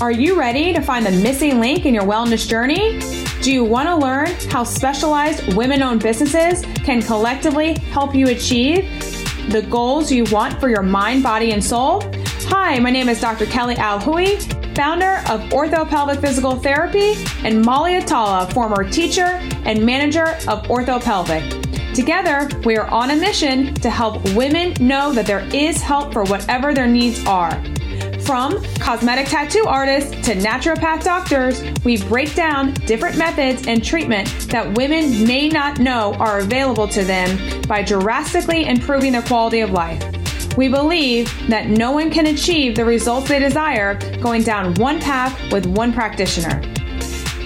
Are 0.00 0.10
you 0.10 0.36
ready 0.36 0.72
to 0.72 0.80
find 0.80 1.06
the 1.06 1.12
missing 1.12 1.60
link 1.60 1.86
in 1.86 1.94
your 1.94 2.02
wellness 2.02 2.48
journey? 2.48 2.98
Do 3.42 3.52
you 3.52 3.62
want 3.62 3.88
to 3.88 3.94
learn 3.94 4.26
how 4.50 4.64
specialized 4.64 5.54
women 5.54 5.82
owned 5.82 6.02
businesses 6.02 6.62
can 6.84 7.00
collectively 7.00 7.74
help 7.74 8.12
you 8.12 8.28
achieve 8.28 8.90
the 9.50 9.62
goals 9.62 10.10
you 10.10 10.24
want 10.32 10.58
for 10.58 10.68
your 10.68 10.82
mind, 10.82 11.22
body, 11.22 11.52
and 11.52 11.62
soul? 11.62 12.02
Hi, 12.48 12.80
my 12.80 12.90
name 12.90 13.08
is 13.08 13.20
Dr. 13.20 13.46
Kelly 13.46 13.76
Alhooie, 13.76 14.40
founder 14.74 15.22
of 15.30 15.40
Orthopelvic 15.50 16.20
Physical 16.20 16.56
Therapy, 16.56 17.14
and 17.44 17.64
Molli 17.64 17.92
Atallah, 17.92 18.52
former 18.52 18.82
teacher 18.90 19.40
and 19.64 19.86
manager 19.86 20.26
of 20.48 20.64
Orthopelvic. 20.64 21.94
Together, 21.94 22.48
we 22.64 22.76
are 22.76 22.88
on 22.88 23.10
a 23.10 23.16
mission 23.16 23.72
to 23.74 23.90
help 23.90 24.24
women 24.34 24.74
know 24.80 25.12
that 25.12 25.26
there 25.26 25.46
is 25.54 25.80
help 25.80 26.12
for 26.12 26.24
whatever 26.24 26.74
their 26.74 26.88
needs 26.88 27.24
are. 27.26 27.62
From 28.24 28.64
cosmetic 28.76 29.26
tattoo 29.26 29.66
artists 29.66 30.10
to 30.26 30.34
naturopath 30.34 31.04
doctors, 31.04 31.62
we 31.84 32.02
break 32.04 32.34
down 32.34 32.72
different 32.86 33.18
methods 33.18 33.66
and 33.66 33.84
treatment 33.84 34.28
that 34.48 34.78
women 34.78 35.26
may 35.26 35.50
not 35.50 35.78
know 35.78 36.14
are 36.14 36.38
available 36.38 36.88
to 36.88 37.04
them 37.04 37.60
by 37.68 37.82
drastically 37.82 38.64
improving 38.64 39.12
their 39.12 39.22
quality 39.22 39.60
of 39.60 39.72
life. 39.72 40.02
We 40.56 40.68
believe 40.68 41.30
that 41.48 41.68
no 41.68 41.92
one 41.92 42.10
can 42.10 42.28
achieve 42.28 42.76
the 42.76 42.84
results 42.86 43.28
they 43.28 43.40
desire 43.40 43.98
going 44.22 44.42
down 44.42 44.74
one 44.76 45.00
path 45.00 45.38
with 45.52 45.66
one 45.66 45.92
practitioner. 45.92 46.62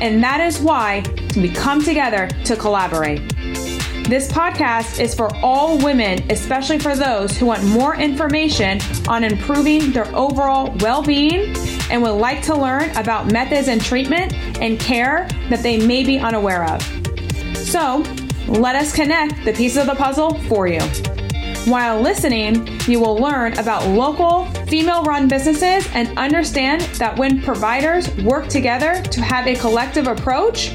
And 0.00 0.22
that 0.22 0.40
is 0.40 0.60
why 0.60 1.02
we 1.36 1.48
come 1.48 1.82
together 1.82 2.28
to 2.44 2.54
collaborate. 2.54 3.37
This 4.08 4.32
podcast 4.32 5.00
is 5.00 5.14
for 5.14 5.28
all 5.44 5.76
women, 5.84 6.24
especially 6.32 6.78
for 6.78 6.96
those 6.96 7.36
who 7.36 7.44
want 7.44 7.62
more 7.64 7.94
information 7.94 8.80
on 9.06 9.22
improving 9.22 9.92
their 9.92 10.06
overall 10.16 10.74
well 10.80 11.02
being 11.02 11.54
and 11.90 12.00
would 12.00 12.12
like 12.12 12.40
to 12.44 12.56
learn 12.56 12.88
about 12.96 13.30
methods 13.30 13.68
and 13.68 13.78
treatment 13.78 14.32
and 14.62 14.80
care 14.80 15.28
that 15.50 15.62
they 15.62 15.86
may 15.86 16.04
be 16.04 16.18
unaware 16.18 16.64
of. 16.64 16.82
So, 17.54 18.02
let 18.46 18.76
us 18.76 18.94
connect 18.94 19.44
the 19.44 19.52
pieces 19.52 19.76
of 19.76 19.86
the 19.86 19.94
puzzle 19.94 20.40
for 20.44 20.66
you. 20.66 20.80
While 21.66 22.00
listening, 22.00 22.66
you 22.86 23.00
will 23.00 23.18
learn 23.18 23.58
about 23.58 23.86
local 23.88 24.46
female 24.68 25.02
run 25.02 25.28
businesses 25.28 25.86
and 25.92 26.16
understand 26.16 26.80
that 26.96 27.18
when 27.18 27.42
providers 27.42 28.08
work 28.22 28.48
together 28.48 29.02
to 29.02 29.20
have 29.20 29.46
a 29.46 29.54
collective 29.54 30.06
approach, 30.06 30.72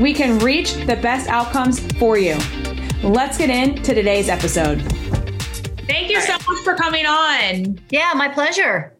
we 0.00 0.14
can 0.14 0.38
reach 0.38 0.74
the 0.86 0.96
best 0.96 1.28
outcomes 1.28 1.80
for 1.94 2.18
you. 2.18 2.36
Let's 3.02 3.38
get 3.38 3.50
into 3.50 3.94
today's 3.94 4.28
episode. 4.28 4.80
Thank 5.88 6.10
you 6.10 6.20
so 6.20 6.34
much 6.34 6.62
for 6.64 6.74
coming 6.74 7.06
on. 7.06 7.80
Yeah, 7.90 8.12
my 8.14 8.28
pleasure. 8.28 8.94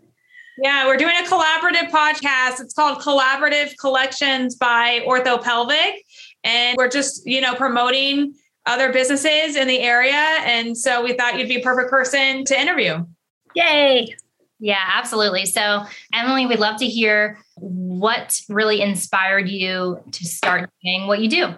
Yeah, 0.61 0.87
we're 0.87 0.97
doing 0.97 1.15
a 1.15 1.23
collaborative 1.29 1.91
podcast. 1.91 2.61
It's 2.61 2.75
called 2.75 3.01
Collaborative 3.01 3.77
Connections 3.79 4.57
by 4.57 5.05
Orthopelvic. 5.07 5.99
And 6.43 6.77
we're 6.77 6.89
just, 6.89 7.27
you 7.27 7.41
know, 7.41 7.55
promoting 7.55 8.35
other 8.67 8.93
businesses 8.93 9.57
in 9.57 9.69
the 9.69 9.81
area. 9.81 10.13
And 10.13 10.77
so 10.77 11.03
we 11.05 11.13
thought 11.13 11.39
you'd 11.39 11.49
be 11.49 11.57
a 11.57 11.63
perfect 11.63 11.91
person 11.91 12.45
to 12.47 12.61
interview. 12.61 13.07
Yay. 13.55 14.17
Yeah, 14.61 14.83
absolutely. 14.95 15.47
So, 15.47 15.85
Emily, 16.13 16.47
we'd 16.47 16.59
love 16.59 16.79
to 16.79 16.87
hear 16.87 17.39
what 17.57 18.41
really 18.49 18.81
inspired 18.81 19.49
you 19.49 20.01
to 20.11 20.25
start 20.25 20.69
doing 20.83 21.07
what 21.07 21.21
you 21.21 21.29
do. 21.29 21.55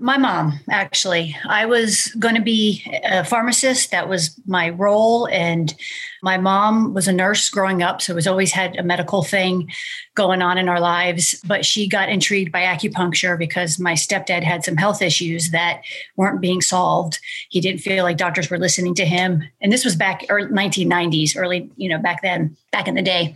My 0.00 0.16
mom, 0.16 0.60
actually. 0.70 1.36
I 1.44 1.66
was 1.66 2.06
going 2.20 2.36
to 2.36 2.40
be 2.40 2.84
a 3.02 3.24
pharmacist. 3.24 3.90
That 3.90 4.08
was 4.08 4.40
my 4.46 4.70
role. 4.70 5.26
And 5.26 5.74
my 6.22 6.38
mom 6.38 6.94
was 6.94 7.08
a 7.08 7.12
nurse 7.12 7.50
growing 7.50 7.82
up. 7.82 8.00
So 8.00 8.12
it 8.12 8.14
was 8.14 8.28
always 8.28 8.52
had 8.52 8.76
a 8.76 8.84
medical 8.84 9.24
thing 9.24 9.68
going 10.14 10.40
on 10.40 10.56
in 10.56 10.68
our 10.68 10.78
lives. 10.78 11.42
But 11.44 11.66
she 11.66 11.88
got 11.88 12.08
intrigued 12.10 12.52
by 12.52 12.62
acupuncture 12.62 13.36
because 13.36 13.80
my 13.80 13.94
stepdad 13.94 14.44
had 14.44 14.62
some 14.64 14.76
health 14.76 15.02
issues 15.02 15.50
that 15.50 15.82
weren't 16.16 16.40
being 16.40 16.60
solved. 16.60 17.18
He 17.48 17.60
didn't 17.60 17.80
feel 17.80 18.04
like 18.04 18.18
doctors 18.18 18.50
were 18.50 18.58
listening 18.58 18.94
to 18.96 19.04
him. 19.04 19.42
And 19.60 19.72
this 19.72 19.84
was 19.84 19.96
back 19.96 20.24
early 20.28 20.48
1990s, 20.48 21.36
early, 21.36 21.70
you 21.74 21.88
know, 21.88 21.98
back 21.98 22.22
then, 22.22 22.56
back 22.70 22.86
in 22.86 22.94
the 22.94 23.02
day. 23.02 23.34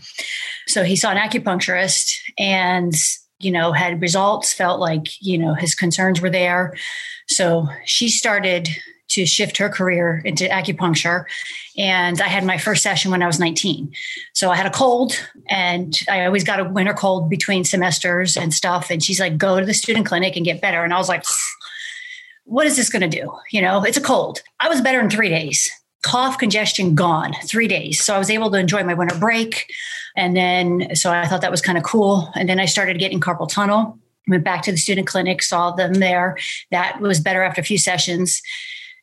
So 0.69 0.85
he 0.85 0.95
saw 0.95 1.11
an 1.11 1.17
acupuncturist 1.17 2.13
and 2.39 2.95
you 3.43 3.51
know, 3.51 3.73
had 3.73 4.01
results, 4.01 4.53
felt 4.53 4.81
like, 4.81 5.21
you 5.21 5.39
know, 5.39 5.55
his 5.55 5.75
concerns 5.75 6.21
were 6.21 6.31
there. 6.31 6.75
So 7.29 7.69
she 7.85 8.09
started 8.09 8.69
to 9.13 9.27
shift 9.27 9.59
her 9.59 9.69
career 9.69 10.23
into 10.25 10.45
acupuncture. 10.45 11.25
And 11.77 12.21
I 12.21 12.29
had 12.29 12.45
my 12.45 12.57
first 12.57 12.83
session 12.83 13.11
when 13.11 13.23
I 13.23 13.27
was 13.27 13.39
19. 13.39 13.93
So 14.33 14.51
I 14.51 14.57
had 14.57 14.67
a 14.67 14.71
cold 14.71 15.13
and 15.49 15.99
I 16.09 16.25
always 16.25 16.45
got 16.45 16.61
a 16.61 16.65
winter 16.65 16.95
cold 16.95 17.29
between 17.29 17.65
semesters 17.65 18.37
and 18.37 18.55
stuff. 18.55 18.91
And 18.91 19.03
she's 19.03 19.21
like, 19.21 19.37
go 19.37 19.61
to 19.61 19.67
the 19.67 19.75
student 19.75 20.07
clinic 20.07 20.37
and 20.37 20.45
get 20.45 20.63
better. 20.63 20.83
And 20.83 20.95
I 20.95 20.99
was 20.99 21.09
like, 21.09 21.25
what 22.45 22.67
is 22.67 22.77
this 22.77 22.89
going 22.89 23.09
to 23.09 23.21
do? 23.21 23.33
You 23.51 23.63
know, 23.63 23.85
it's 23.85 23.97
a 23.97 24.03
cold. 24.03 24.43
I 24.61 24.69
was 24.69 24.81
better 24.81 25.01
in 25.01 25.11
three 25.11 25.29
days. 25.29 25.71
Cough, 26.03 26.39
congestion 26.39 26.95
gone, 26.95 27.35
three 27.45 27.69
days. 27.69 28.03
So 28.03 28.15
I 28.15 28.19
was 28.19 28.31
able 28.31 28.51
to 28.51 28.59
enjoy 28.59 28.83
my 28.83 28.95
winter 28.95 29.19
break. 29.19 29.67
And 30.17 30.37
then, 30.37 30.95
so 30.95 31.11
I 31.13 31.27
thought 31.27 31.41
that 31.41 31.51
was 31.51 31.63
kind 31.63 31.79
of 31.79 31.85
cool. 31.85 32.31
And 32.35 32.49
then 32.49 32.61
I 32.61 32.67
started 32.67 32.99
getting 32.99 33.21
carpal 33.21 33.49
tunnel, 33.49 33.99
went 34.29 34.45
back 34.45 34.63
to 34.63 34.71
the 34.71 34.77
student 34.77 35.07
clinic, 35.07 35.43
saw 35.43 35.71
them 35.71 35.95
there. 35.95 36.37
That 36.71 37.01
was 37.01 37.21
better 37.21 37.43
after 37.43 37.61
a 37.61 37.65
few 37.65 37.79
sessions. 37.79 38.43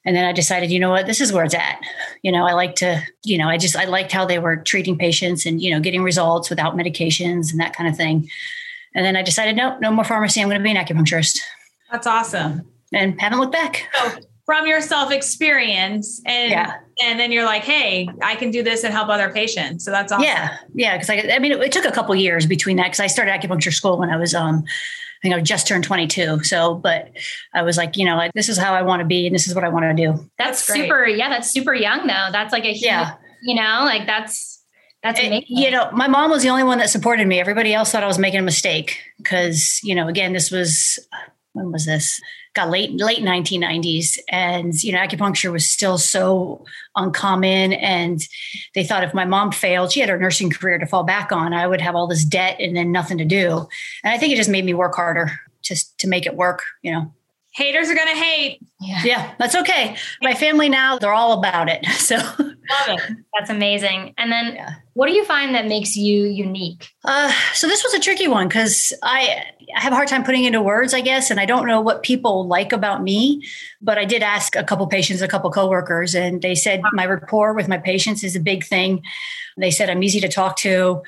And 0.05 0.15
then 0.15 0.23
I 0.23 0.31
decided, 0.31 0.71
you 0.71 0.79
know 0.79 0.91
what, 0.91 1.07
this 1.07 1.19
is 1.19 1.33
where 1.33 1.43
it's 1.43 1.53
at. 1.53 1.81
You 2.23 2.31
know, 2.31 2.45
I 2.47 2.53
like 2.53 2.75
to, 2.75 3.03
you 3.25 3.37
know, 3.37 3.49
I 3.49 3.57
just, 3.57 3.75
I 3.75 3.85
liked 3.85 4.11
how 4.11 4.25
they 4.25 4.39
were 4.39 4.55
treating 4.55 4.97
patients 4.97 5.45
and, 5.45 5.61
you 5.61 5.71
know, 5.71 5.79
getting 5.79 6.03
results 6.03 6.49
without 6.49 6.75
medications 6.75 7.51
and 7.51 7.59
that 7.59 7.75
kind 7.75 7.89
of 7.89 7.97
thing. 7.97 8.29
And 8.95 9.05
then 9.05 9.15
I 9.15 9.21
decided, 9.21 9.55
no, 9.55 9.77
no 9.79 9.91
more 9.91 10.05
pharmacy. 10.05 10.41
I'm 10.41 10.47
going 10.47 10.59
to 10.59 10.63
be 10.63 10.71
an 10.71 10.77
acupuncturist. 10.77 11.37
That's 11.91 12.07
awesome. 12.07 12.65
And 12.93 13.19
haven't 13.19 13.39
looked 13.39 13.51
back. 13.51 13.87
So 13.93 14.19
from 14.49 14.65
your 14.65 14.81
self 14.81 15.11
experience 15.11 16.23
and 16.25 16.49
yeah. 16.49 16.73
and 17.03 17.19
then 17.19 17.31
you're 17.31 17.45
like 17.45 17.63
hey 17.63 18.09
i 18.23 18.35
can 18.35 18.49
do 18.49 18.63
this 18.63 18.83
and 18.83 18.91
help 18.91 19.07
other 19.07 19.31
patients 19.31 19.85
so 19.85 19.91
that's 19.91 20.11
awesome 20.11 20.23
yeah 20.23 20.57
yeah 20.73 20.97
because 20.97 21.07
I, 21.07 21.35
I 21.35 21.37
mean 21.37 21.51
it, 21.51 21.61
it, 21.61 21.71
took 21.71 21.85
a 21.85 21.91
couple 21.91 22.15
years 22.15 22.47
between 22.47 22.77
that 22.77 22.85
because 22.85 22.99
i 22.99 23.05
started 23.05 23.31
acupuncture 23.31 23.71
school 23.71 23.99
when 23.99 24.09
i 24.09 24.17
was 24.17 24.33
um 24.33 24.63
I 24.65 25.21
think 25.21 25.35
I 25.35 25.41
just 25.41 25.67
turned 25.67 25.83
22. 25.83 26.45
So, 26.45 26.75
but 26.75 27.09
I 27.53 27.61
was 27.61 27.75
like, 27.75 27.97
you 27.97 28.05
know, 28.05 28.15
like 28.15 28.31
this 28.31 28.47
is 28.47 28.57
how 28.57 28.73
I 28.73 28.83
want 28.83 29.01
to 29.01 29.05
be 29.05 29.25
and 29.27 29.35
this 29.35 29.49
is 29.49 29.53
what 29.53 29.65
I 29.65 29.67
want 29.67 29.83
to 29.83 29.93
do. 29.93 30.13
That's, 30.37 30.65
that's 30.65 30.79
super. 30.79 31.05
Yeah. 31.05 31.27
That's 31.27 31.51
super 31.51 31.73
young 31.73 32.07
though. 32.07 32.29
That's 32.31 32.53
like 32.53 32.63
a 32.63 32.71
huge, 32.71 32.83
yeah. 32.83 33.15
you 33.43 33.53
know, 33.53 33.81
like 33.83 34.07
that's, 34.07 34.63
that's 35.03 35.19
amazing. 35.19 35.41
It, 35.41 35.45
you 35.49 35.71
know, 35.71 35.91
my 35.91 36.07
mom 36.07 36.31
was 36.31 36.43
the 36.43 36.47
only 36.47 36.63
one 36.63 36.77
that 36.77 36.89
supported 36.89 37.27
me. 37.27 37.37
Everybody 37.37 37.73
else 37.73 37.91
thought 37.91 38.01
I 38.01 38.07
was 38.07 38.17
making 38.17 38.39
a 38.39 38.43
mistake 38.43 39.01
because, 39.17 39.81
you 39.83 39.93
know, 39.93 40.07
again, 40.07 40.31
this 40.31 40.51
was, 40.51 41.05
when 41.51 41.69
was 41.69 41.85
this? 41.85 42.21
Got 42.53 42.69
late 42.69 42.91
late 42.93 43.19
1990s 43.19 44.17
and 44.29 44.83
you 44.83 44.91
know 44.91 44.99
acupuncture 44.99 45.51
was 45.51 45.65
still 45.65 45.97
so 45.97 46.65
uncommon 46.95 47.73
and 47.73 48.21
they 48.75 48.83
thought 48.83 49.03
if 49.03 49.13
my 49.13 49.25
mom 49.25 49.51
failed 49.51 49.91
she 49.91 49.99
had 49.99 50.09
her 50.09 50.17
nursing 50.17 50.49
career 50.49 50.77
to 50.77 50.85
fall 50.85 51.03
back 51.03 51.31
on 51.31 51.53
i 51.53 51.67
would 51.67 51.81
have 51.81 51.95
all 51.95 52.07
this 52.07 52.25
debt 52.25 52.57
and 52.59 52.75
then 52.75 52.91
nothing 52.91 53.17
to 53.17 53.25
do. 53.25 53.67
And 54.03 54.13
i 54.13 54.17
think 54.17 54.33
it 54.33 54.37
just 54.37 54.49
made 54.49 54.65
me 54.65 54.73
work 54.73 54.95
harder 54.95 55.39
just 55.61 55.97
to 55.99 56.07
make 56.07 56.25
it 56.25 56.35
work 56.35 56.63
you 56.81 56.91
know. 56.91 57.13
Haters 57.51 57.89
are 57.89 57.95
going 57.95 58.07
to 58.07 58.13
hate. 58.13 58.59
Yeah. 58.79 59.01
yeah 59.03 59.33
that's 59.39 59.55
okay. 59.55 59.97
My 60.21 60.33
family 60.33 60.69
now 60.69 60.97
they're 60.97 61.13
all 61.13 61.37
about 61.37 61.67
it 61.67 61.85
so 61.97 62.17
love 62.69 62.99
it 62.99 63.17
that's 63.37 63.49
amazing 63.49 64.13
and 64.17 64.31
then 64.31 64.55
yeah. 64.55 64.75
what 64.93 65.07
do 65.07 65.13
you 65.13 65.25
find 65.25 65.55
that 65.55 65.67
makes 65.67 65.95
you 65.95 66.25
unique 66.25 66.89
uh, 67.05 67.31
so 67.53 67.67
this 67.67 67.83
was 67.83 67.93
a 67.93 67.99
tricky 67.99 68.27
one 68.27 68.47
because 68.47 68.93
i 69.03 69.43
I 69.75 69.81
have 69.81 69.93
a 69.93 69.95
hard 69.95 70.07
time 70.07 70.23
putting 70.23 70.45
into 70.45 70.61
words, 70.61 70.93
I 70.93 71.01
guess, 71.01 71.29
and 71.29 71.39
I 71.39 71.45
don't 71.45 71.67
know 71.67 71.81
what 71.81 72.01
people 72.01 72.47
like 72.47 72.73
about 72.73 73.03
me. 73.03 73.45
But 73.81 73.97
I 73.97 74.05
did 74.05 74.23
ask 74.23 74.55
a 74.55 74.63
couple 74.63 74.87
patients, 74.87 75.21
a 75.21 75.27
couple 75.27 75.51
coworkers, 75.51 76.15
and 76.15 76.41
they 76.41 76.55
said 76.55 76.81
my 76.93 77.05
rapport 77.05 77.53
with 77.53 77.67
my 77.67 77.77
patients 77.77 78.23
is 78.23 78.35
a 78.35 78.39
big 78.39 78.63
thing. 78.63 79.03
They 79.57 79.71
said 79.71 79.89
I'm 79.89 80.03
easy 80.03 80.19
to 80.21 80.27
talk 80.27 80.57
to, 80.57 81.03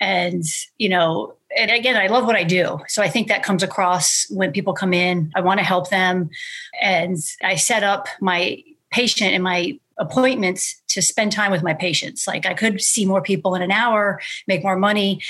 and 0.00 0.44
you 0.78 0.88
know, 0.88 1.34
and 1.56 1.70
again, 1.70 1.96
I 1.96 2.06
love 2.06 2.26
what 2.26 2.36
I 2.36 2.44
do. 2.44 2.80
So 2.88 3.02
I 3.02 3.08
think 3.08 3.28
that 3.28 3.42
comes 3.42 3.62
across 3.62 4.26
when 4.30 4.52
people 4.52 4.74
come 4.74 4.94
in. 4.94 5.32
I 5.34 5.40
want 5.40 5.58
to 5.58 5.64
help 5.64 5.90
them, 5.90 6.30
and 6.80 7.16
I 7.42 7.56
set 7.56 7.82
up 7.82 8.08
my 8.20 8.62
patient 8.90 9.32
and 9.32 9.42
my 9.42 9.78
appointments 9.98 10.82
to 10.88 11.02
spend 11.02 11.32
time 11.32 11.52
with 11.52 11.62
my 11.62 11.74
patients. 11.74 12.26
Like 12.26 12.46
I 12.46 12.54
could 12.54 12.80
see 12.80 13.06
more 13.06 13.22
people 13.22 13.54
in 13.54 13.62
an 13.62 13.70
hour, 13.70 14.20
make 14.46 14.62
more 14.62 14.76
money 14.76 15.20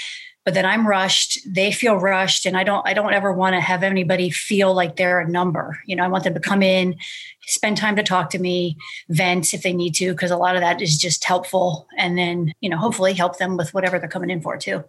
but 0.44 0.52
then 0.52 0.66
I'm 0.66 0.86
rushed. 0.86 1.38
They 1.46 1.72
feel 1.72 1.96
rushed, 1.96 2.44
and 2.44 2.56
I 2.56 2.64
don't. 2.64 2.86
I 2.86 2.92
don't 2.92 3.14
ever 3.14 3.32
want 3.32 3.54
to 3.54 3.60
have 3.60 3.82
anybody 3.82 4.28
feel 4.28 4.74
like 4.74 4.96
they're 4.96 5.20
a 5.20 5.28
number. 5.28 5.80
You 5.86 5.96
know, 5.96 6.04
I 6.04 6.08
want 6.08 6.24
them 6.24 6.34
to 6.34 6.40
come 6.40 6.62
in, 6.62 6.96
spend 7.46 7.78
time 7.78 7.96
to 7.96 8.02
talk 8.02 8.30
to 8.30 8.38
me, 8.38 8.76
vent 9.08 9.54
if 9.54 9.62
they 9.62 9.72
need 9.72 9.94
to, 9.96 10.12
because 10.12 10.30
a 10.30 10.36
lot 10.36 10.54
of 10.54 10.60
that 10.60 10.82
is 10.82 10.98
just 10.98 11.24
helpful, 11.24 11.88
and 11.96 12.18
then 12.18 12.52
you 12.60 12.68
know, 12.68 12.76
hopefully, 12.76 13.14
help 13.14 13.38
them 13.38 13.56
with 13.56 13.72
whatever 13.72 13.98
they're 13.98 14.08
coming 14.08 14.30
in 14.30 14.42
for 14.42 14.58
too. 14.58 14.84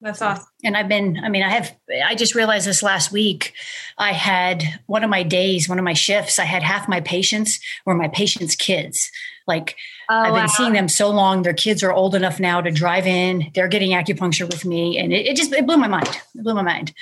That's 0.00 0.20
awesome. 0.20 0.46
And 0.62 0.76
I've 0.76 0.88
been, 0.88 1.18
I 1.22 1.28
mean, 1.28 1.42
I 1.42 1.50
have, 1.50 1.74
I 2.04 2.14
just 2.14 2.34
realized 2.34 2.66
this 2.66 2.82
last 2.82 3.10
week, 3.10 3.54
I 3.96 4.12
had 4.12 4.62
one 4.86 5.02
of 5.02 5.08
my 5.10 5.22
days, 5.22 5.68
one 5.68 5.78
of 5.78 5.84
my 5.84 5.94
shifts, 5.94 6.38
I 6.38 6.44
had 6.44 6.62
half 6.62 6.88
my 6.88 7.00
patients 7.00 7.58
were 7.86 7.94
my 7.94 8.08
patients' 8.08 8.54
kids. 8.54 9.10
Like 9.46 9.76
Oh, 10.10 10.14
I've 10.14 10.34
been 10.34 10.42
wow. 10.42 10.46
seeing 10.46 10.72
them 10.72 10.88
so 10.88 11.10
long. 11.10 11.42
Their 11.42 11.54
kids 11.54 11.82
are 11.82 11.92
old 11.92 12.14
enough 12.14 12.38
now 12.38 12.60
to 12.60 12.70
drive 12.70 13.06
in. 13.06 13.50
They're 13.54 13.68
getting 13.68 13.92
acupuncture 13.92 14.46
with 14.48 14.64
me, 14.64 14.98
and 14.98 15.12
it, 15.12 15.26
it 15.26 15.36
just 15.36 15.52
it 15.52 15.66
blew 15.66 15.76
my 15.76 15.88
mind. 15.88 16.08
It 16.34 16.42
blew 16.42 16.54
my 16.54 16.62
mind. 16.62 16.92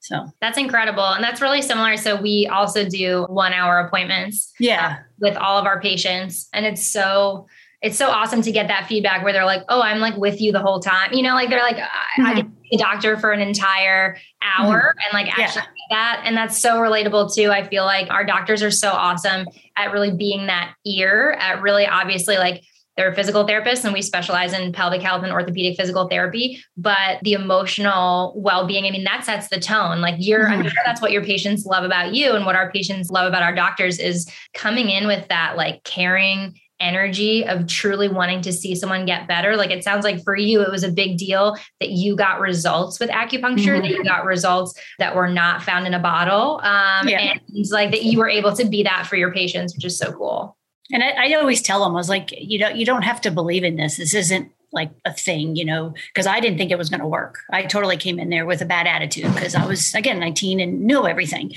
So 0.00 0.32
that's 0.40 0.56
incredible. 0.56 1.04
And 1.04 1.22
that's 1.22 1.40
really 1.40 1.62
similar. 1.62 1.96
So 1.96 2.20
we 2.20 2.46
also 2.46 2.88
do 2.88 3.26
one 3.28 3.52
hour 3.52 3.80
appointments. 3.80 4.52
Yeah. 4.60 4.98
Uh, 4.98 5.02
with 5.18 5.36
all 5.36 5.58
of 5.58 5.66
our 5.66 5.80
patients. 5.80 6.48
And 6.52 6.64
it's 6.64 6.86
so 6.86 7.46
it's 7.86 7.96
so 7.96 8.10
awesome 8.10 8.42
to 8.42 8.50
get 8.50 8.66
that 8.66 8.88
feedback 8.88 9.22
where 9.22 9.32
they're 9.32 9.44
like, 9.44 9.62
oh, 9.68 9.80
I'm 9.80 10.00
like 10.00 10.16
with 10.16 10.40
you 10.40 10.50
the 10.50 10.60
whole 10.60 10.80
time. 10.80 11.12
You 11.12 11.22
know, 11.22 11.34
like 11.34 11.48
they're 11.50 11.62
like, 11.62 11.76
mm-hmm. 11.76 12.26
I 12.26 12.34
get 12.34 12.46
the 12.72 12.78
doctor 12.78 13.16
for 13.16 13.30
an 13.30 13.40
entire 13.40 14.18
hour 14.42 14.76
mm-hmm. 14.76 14.98
and 14.98 15.12
like 15.12 15.38
actually 15.38 15.62
yeah. 15.90 15.96
that. 15.96 16.22
And 16.24 16.36
that's 16.36 16.58
so 16.58 16.80
relatable 16.80 17.32
too. 17.32 17.52
I 17.52 17.66
feel 17.66 17.84
like 17.84 18.10
our 18.10 18.24
doctors 18.24 18.60
are 18.64 18.72
so 18.72 18.90
awesome 18.90 19.46
at 19.78 19.92
really 19.92 20.10
being 20.10 20.46
that 20.48 20.74
ear, 20.84 21.36
at 21.38 21.62
really 21.62 21.86
obviously 21.86 22.38
like 22.38 22.64
they're 22.96 23.14
physical 23.14 23.46
therapists 23.46 23.84
and 23.84 23.92
we 23.92 24.02
specialize 24.02 24.52
in 24.52 24.72
pelvic 24.72 25.02
health 25.02 25.22
and 25.22 25.30
orthopedic 25.30 25.76
physical 25.76 26.08
therapy 26.08 26.64
but 26.78 27.18
the 27.22 27.34
emotional 27.34 28.32
well-being 28.38 28.86
i 28.86 28.90
mean 28.90 29.04
that 29.04 29.22
sets 29.22 29.48
the 29.48 29.60
tone 29.60 30.00
like 30.00 30.14
you're 30.16 30.44
mm-hmm. 30.44 30.62
i'm 30.62 30.62
sure 30.62 30.82
that's 30.82 31.02
what 31.02 31.12
your 31.12 31.22
patients 31.22 31.66
love 31.66 31.84
about 31.84 32.14
you 32.14 32.32
and 32.32 32.46
what 32.46 32.56
our 32.56 32.70
patients 32.70 33.10
love 33.10 33.28
about 33.28 33.42
our 33.42 33.54
doctors 33.54 33.98
is 33.98 34.26
coming 34.54 34.88
in 34.88 35.06
with 35.06 35.28
that 35.28 35.58
like 35.58 35.84
caring 35.84 36.58
energy 36.80 37.46
of 37.46 37.66
truly 37.66 38.08
wanting 38.08 38.42
to 38.42 38.52
see 38.52 38.74
someone 38.74 39.06
get 39.06 39.26
better. 39.26 39.56
Like 39.56 39.70
it 39.70 39.82
sounds 39.82 40.04
like 40.04 40.22
for 40.22 40.36
you, 40.36 40.60
it 40.62 40.70
was 40.70 40.84
a 40.84 40.90
big 40.90 41.16
deal 41.16 41.56
that 41.80 41.90
you 41.90 42.16
got 42.16 42.40
results 42.40 43.00
with 43.00 43.10
acupuncture, 43.10 43.74
mm-hmm. 43.74 43.82
that 43.82 43.90
you 43.90 44.04
got 44.04 44.24
results 44.24 44.78
that 44.98 45.14
were 45.14 45.28
not 45.28 45.62
found 45.62 45.86
in 45.86 45.94
a 45.94 45.98
bottle. 45.98 46.60
Um, 46.62 47.08
yeah. 47.08 47.18
And 47.18 47.40
it's 47.54 47.70
like 47.70 47.90
that 47.92 48.04
you 48.04 48.18
were 48.18 48.28
able 48.28 48.54
to 48.56 48.64
be 48.66 48.82
that 48.82 49.06
for 49.06 49.16
your 49.16 49.32
patients, 49.32 49.74
which 49.74 49.84
is 49.84 49.98
so 49.98 50.12
cool. 50.12 50.56
And 50.92 51.02
I, 51.02 51.10
I 51.10 51.34
always 51.34 51.62
tell 51.62 51.82
them, 51.82 51.92
I 51.92 51.96
was 51.96 52.08
like, 52.08 52.32
you 52.36 52.58
know, 52.58 52.68
you 52.68 52.84
don't 52.84 53.02
have 53.02 53.20
to 53.22 53.30
believe 53.30 53.64
in 53.64 53.76
this. 53.76 53.96
This 53.96 54.14
isn't 54.14 54.52
like 54.72 54.90
a 55.04 55.12
thing, 55.12 55.56
you 55.56 55.64
know, 55.64 55.94
because 56.12 56.26
I 56.26 56.38
didn't 56.38 56.58
think 56.58 56.70
it 56.70 56.78
was 56.78 56.90
going 56.90 57.00
to 57.00 57.06
work. 57.06 57.38
I 57.50 57.62
totally 57.62 57.96
came 57.96 58.18
in 58.18 58.30
there 58.30 58.46
with 58.46 58.60
a 58.60 58.66
bad 58.66 58.86
attitude 58.86 59.32
because 59.34 59.54
I 59.54 59.66
was, 59.66 59.94
again, 59.94 60.20
19 60.20 60.60
and 60.60 60.82
knew 60.82 61.06
everything. 61.06 61.52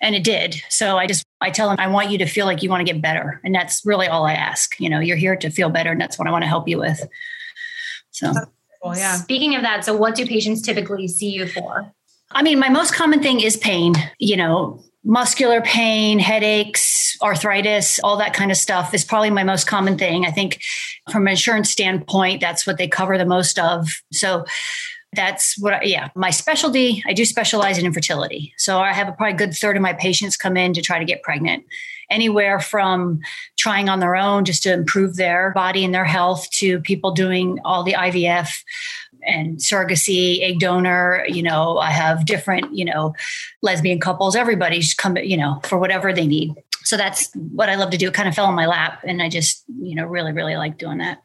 And 0.00 0.14
it 0.14 0.24
did. 0.24 0.60
So 0.68 0.96
I 0.96 1.06
just, 1.06 1.24
I 1.42 1.50
tell 1.50 1.68
them, 1.68 1.76
I 1.78 1.88
want 1.88 2.10
you 2.10 2.18
to 2.18 2.26
feel 2.26 2.46
like 2.46 2.62
you 2.62 2.70
want 2.70 2.86
to 2.86 2.92
get 2.92 3.02
better. 3.02 3.40
And 3.44 3.54
that's 3.54 3.84
really 3.84 4.06
all 4.06 4.24
I 4.24 4.34
ask. 4.34 4.78
You 4.80 4.88
know, 4.88 5.00
you're 5.00 5.16
here 5.16 5.36
to 5.36 5.50
feel 5.50 5.68
better. 5.68 5.90
And 5.90 6.00
that's 6.00 6.18
what 6.18 6.28
I 6.28 6.30
want 6.30 6.42
to 6.42 6.48
help 6.48 6.68
you 6.68 6.78
with. 6.78 7.06
So, 8.10 8.32
well, 8.82 8.96
yeah. 8.96 9.16
Speaking 9.16 9.54
of 9.54 9.62
that, 9.62 9.84
so 9.84 9.96
what 9.96 10.14
do 10.14 10.26
patients 10.26 10.62
typically 10.62 11.08
see 11.08 11.30
you 11.30 11.46
for? 11.46 11.92
I 12.30 12.42
mean, 12.42 12.58
my 12.58 12.68
most 12.68 12.94
common 12.94 13.22
thing 13.22 13.40
is 13.40 13.56
pain. 13.56 13.94
You 14.18 14.36
know, 14.36 14.82
muscular 15.04 15.60
pain, 15.60 16.18
headaches, 16.18 17.16
arthritis, 17.22 17.98
all 18.04 18.16
that 18.16 18.34
kind 18.34 18.50
of 18.50 18.56
stuff 18.56 18.94
is 18.94 19.04
probably 19.04 19.30
my 19.30 19.44
most 19.44 19.66
common 19.66 19.98
thing. 19.98 20.24
I 20.24 20.30
think 20.30 20.60
from 21.10 21.26
an 21.26 21.32
insurance 21.32 21.70
standpoint, 21.70 22.40
that's 22.40 22.66
what 22.66 22.78
they 22.78 22.88
cover 22.88 23.18
the 23.18 23.26
most 23.26 23.58
of. 23.58 23.88
So 24.12 24.44
that's 25.14 25.58
what, 25.58 25.74
I, 25.74 25.82
yeah, 25.82 26.08
my 26.14 26.30
specialty. 26.30 27.02
I 27.06 27.12
do 27.12 27.24
specialize 27.24 27.78
in 27.78 27.84
infertility. 27.84 28.54
So 28.56 28.78
I 28.78 28.92
have 28.92 29.08
a 29.08 29.12
probably 29.12 29.36
good 29.36 29.54
third 29.54 29.76
of 29.76 29.82
my 29.82 29.92
patients 29.92 30.36
come 30.36 30.56
in 30.56 30.72
to 30.74 30.82
try 30.82 30.98
to 30.98 31.04
get 31.04 31.22
pregnant. 31.22 31.64
Anywhere 32.10 32.60
from 32.60 33.20
trying 33.56 33.88
on 33.88 34.00
their 34.00 34.16
own 34.16 34.44
just 34.44 34.62
to 34.64 34.72
improve 34.72 35.16
their 35.16 35.50
body 35.52 35.84
and 35.84 35.94
their 35.94 36.04
health 36.04 36.48
to 36.50 36.80
people 36.80 37.12
doing 37.12 37.58
all 37.64 37.82
the 37.82 37.94
IVF 37.94 38.62
and 39.26 39.58
surrogacy, 39.58 40.42
egg 40.42 40.58
donor. 40.58 41.24
You 41.28 41.42
know, 41.42 41.78
I 41.78 41.90
have 41.90 42.26
different, 42.26 42.74
you 42.74 42.84
know, 42.84 43.14
lesbian 43.62 44.00
couples. 44.00 44.36
Everybody's 44.36 44.94
come, 44.94 45.16
you 45.16 45.36
know, 45.36 45.60
for 45.64 45.78
whatever 45.78 46.12
they 46.12 46.26
need. 46.26 46.54
So 46.84 46.96
that's 46.96 47.32
what 47.34 47.68
I 47.68 47.76
love 47.76 47.90
to 47.90 47.96
do. 47.96 48.08
It 48.08 48.14
kind 48.14 48.28
of 48.28 48.34
fell 48.34 48.48
in 48.48 48.54
my 48.54 48.66
lap, 48.66 49.00
and 49.06 49.22
I 49.22 49.28
just, 49.28 49.64
you 49.80 49.94
know, 49.94 50.04
really, 50.04 50.32
really 50.32 50.56
like 50.56 50.78
doing 50.78 50.98
that. 50.98 51.22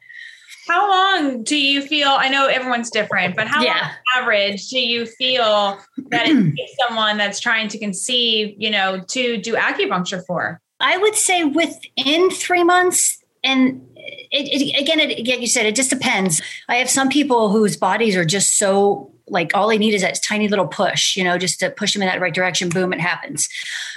How 0.68 0.88
long 0.88 1.42
do 1.42 1.56
you 1.56 1.82
feel? 1.82 2.08
I 2.08 2.28
know 2.28 2.46
everyone's 2.46 2.90
different, 2.90 3.36
but 3.36 3.46
how 3.46 3.62
yeah. 3.62 3.80
long 3.80 4.22
average 4.22 4.68
do 4.68 4.78
you 4.78 5.06
feel 5.06 5.78
that 6.10 6.28
it 6.28 6.34
takes 6.56 6.72
someone 6.86 7.16
that's 7.16 7.40
trying 7.40 7.68
to 7.68 7.78
conceive, 7.78 8.54
you 8.58 8.70
know, 8.70 9.02
to 9.08 9.38
do 9.38 9.54
acupuncture 9.54 10.24
for? 10.26 10.60
I 10.80 10.96
would 10.98 11.14
say 11.14 11.44
within 11.44 12.30
three 12.30 12.64
months, 12.64 13.17
and 13.44 13.86
it, 13.96 14.62
it, 14.62 14.80
again, 14.80 15.00
it, 15.00 15.18
again, 15.18 15.40
you 15.40 15.46
said 15.46 15.66
it 15.66 15.76
just 15.76 15.90
depends. 15.90 16.40
I 16.68 16.76
have 16.76 16.90
some 16.90 17.08
people 17.08 17.50
whose 17.50 17.76
bodies 17.76 18.16
are 18.16 18.24
just 18.24 18.58
so 18.58 19.12
like 19.30 19.54
all 19.54 19.68
they 19.68 19.78
need 19.78 19.94
is 19.94 20.02
that 20.02 20.18
tiny 20.22 20.48
little 20.48 20.66
push, 20.66 21.16
you 21.16 21.24
know, 21.24 21.38
just 21.38 21.60
to 21.60 21.70
push 21.70 21.92
them 21.92 22.02
in 22.02 22.08
that 22.08 22.20
right 22.20 22.34
direction. 22.34 22.68
Boom, 22.68 22.92
it 22.92 23.00
happens. 23.00 23.48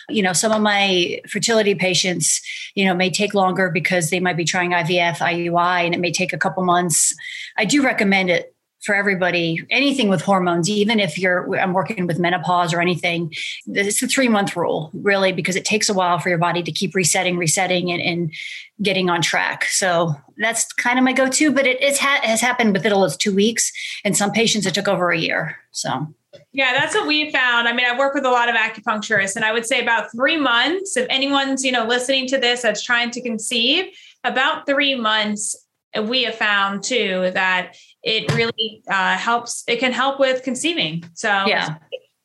You 0.10 0.24
know, 0.24 0.34
some 0.34 0.52
of 0.52 0.62
my 0.62 1.22
fertility 1.30 1.76
patients, 1.76 2.42
you 2.76 2.86
know, 2.86 2.94
may 2.94 3.10
take 3.10 3.34
longer 3.34 3.70
because 3.70 4.10
they 4.10 4.20
might 4.20 4.38
be 4.38 4.46
trying 4.46 4.72
IVF, 4.72 5.18
IUI, 5.18 5.86
and 5.86 5.94
it 5.94 6.00
may 6.00 6.12
take 6.12 6.34
a 6.34 6.38
couple 6.38 6.64
months. 6.64 7.16
I 7.58 7.66
do 7.66 7.84
recommend 7.84 8.30
it 8.30 8.51
for 8.82 8.96
everybody 8.96 9.64
anything 9.70 10.10
with 10.10 10.22
hormones 10.22 10.70
even 10.70 11.00
if 11.00 11.18
you're 11.18 11.56
i'm 11.58 11.74
working 11.74 12.08
with 12.08 12.20
menopause 12.20 12.74
or 12.74 12.82
anything 12.82 13.34
it's 13.68 14.02
a 14.02 14.08
three 14.08 14.28
month 14.28 14.56
rule 14.56 14.90
really 14.94 15.32
because 15.32 15.56
it 15.56 15.66
takes 15.66 15.90
a 15.90 15.94
while 15.94 16.20
for 16.20 16.30
your 16.30 16.38
body 16.38 16.64
to 16.64 16.72
keep 16.72 16.96
resetting 16.96 17.38
resetting 17.38 17.92
and, 17.92 18.02
and 18.02 18.34
getting 18.82 19.10
on 19.10 19.22
track 19.22 19.66
so 19.66 20.14
that's 20.38 20.72
kind 20.74 20.98
of 20.98 21.06
my 21.06 21.14
go-to 21.14 21.52
but 21.52 21.66
it 21.68 21.98
ha- 21.98 22.22
has 22.24 22.42
happened 22.42 22.74
with 22.74 22.86
as 22.86 23.18
two 23.18 23.34
weeks 23.34 23.72
and 24.04 24.18
some 24.18 24.32
patients 24.32 24.66
it 24.66 24.74
took 24.74 24.88
over 24.88 25.12
a 25.12 25.18
year 25.18 25.58
so 25.72 26.08
yeah, 26.54 26.74
that's 26.74 26.96
what 26.96 27.08
we 27.08 27.32
found. 27.32 27.68
I 27.68 27.74
mean, 27.74 27.86
I 27.86 27.98
work 27.98 28.14
with 28.14 28.26
a 28.26 28.30
lot 28.30 28.50
of 28.50 28.56
acupuncturists, 28.56 29.36
and 29.36 29.44
I 29.44 29.52
would 29.52 29.66
say 29.66 29.82
about 29.82 30.12
three 30.12 30.38
months. 30.38 30.96
If 30.98 31.08
anyone's, 31.10 31.64
you 31.64 31.72
know, 31.72 31.86
listening 31.86 32.28
to 32.28 32.38
this 32.38 32.62
that's 32.62 32.84
trying 32.84 33.12
to 33.12 33.22
conceive, 33.22 33.86
about 34.24 34.66
three 34.66 34.96
months, 34.96 35.56
we 36.04 36.24
have 36.24 36.36
found 36.36 36.84
too 36.84 37.32
that 37.34 37.76
it 38.04 38.34
really 38.34 38.84
uh, 38.88 39.18
helps. 39.18 39.64
It 39.68 39.80
can 39.80 39.92
help 39.92 40.20
with 40.20 40.44
conceiving. 40.44 41.04
So 41.14 41.28
yeah, 41.28 41.76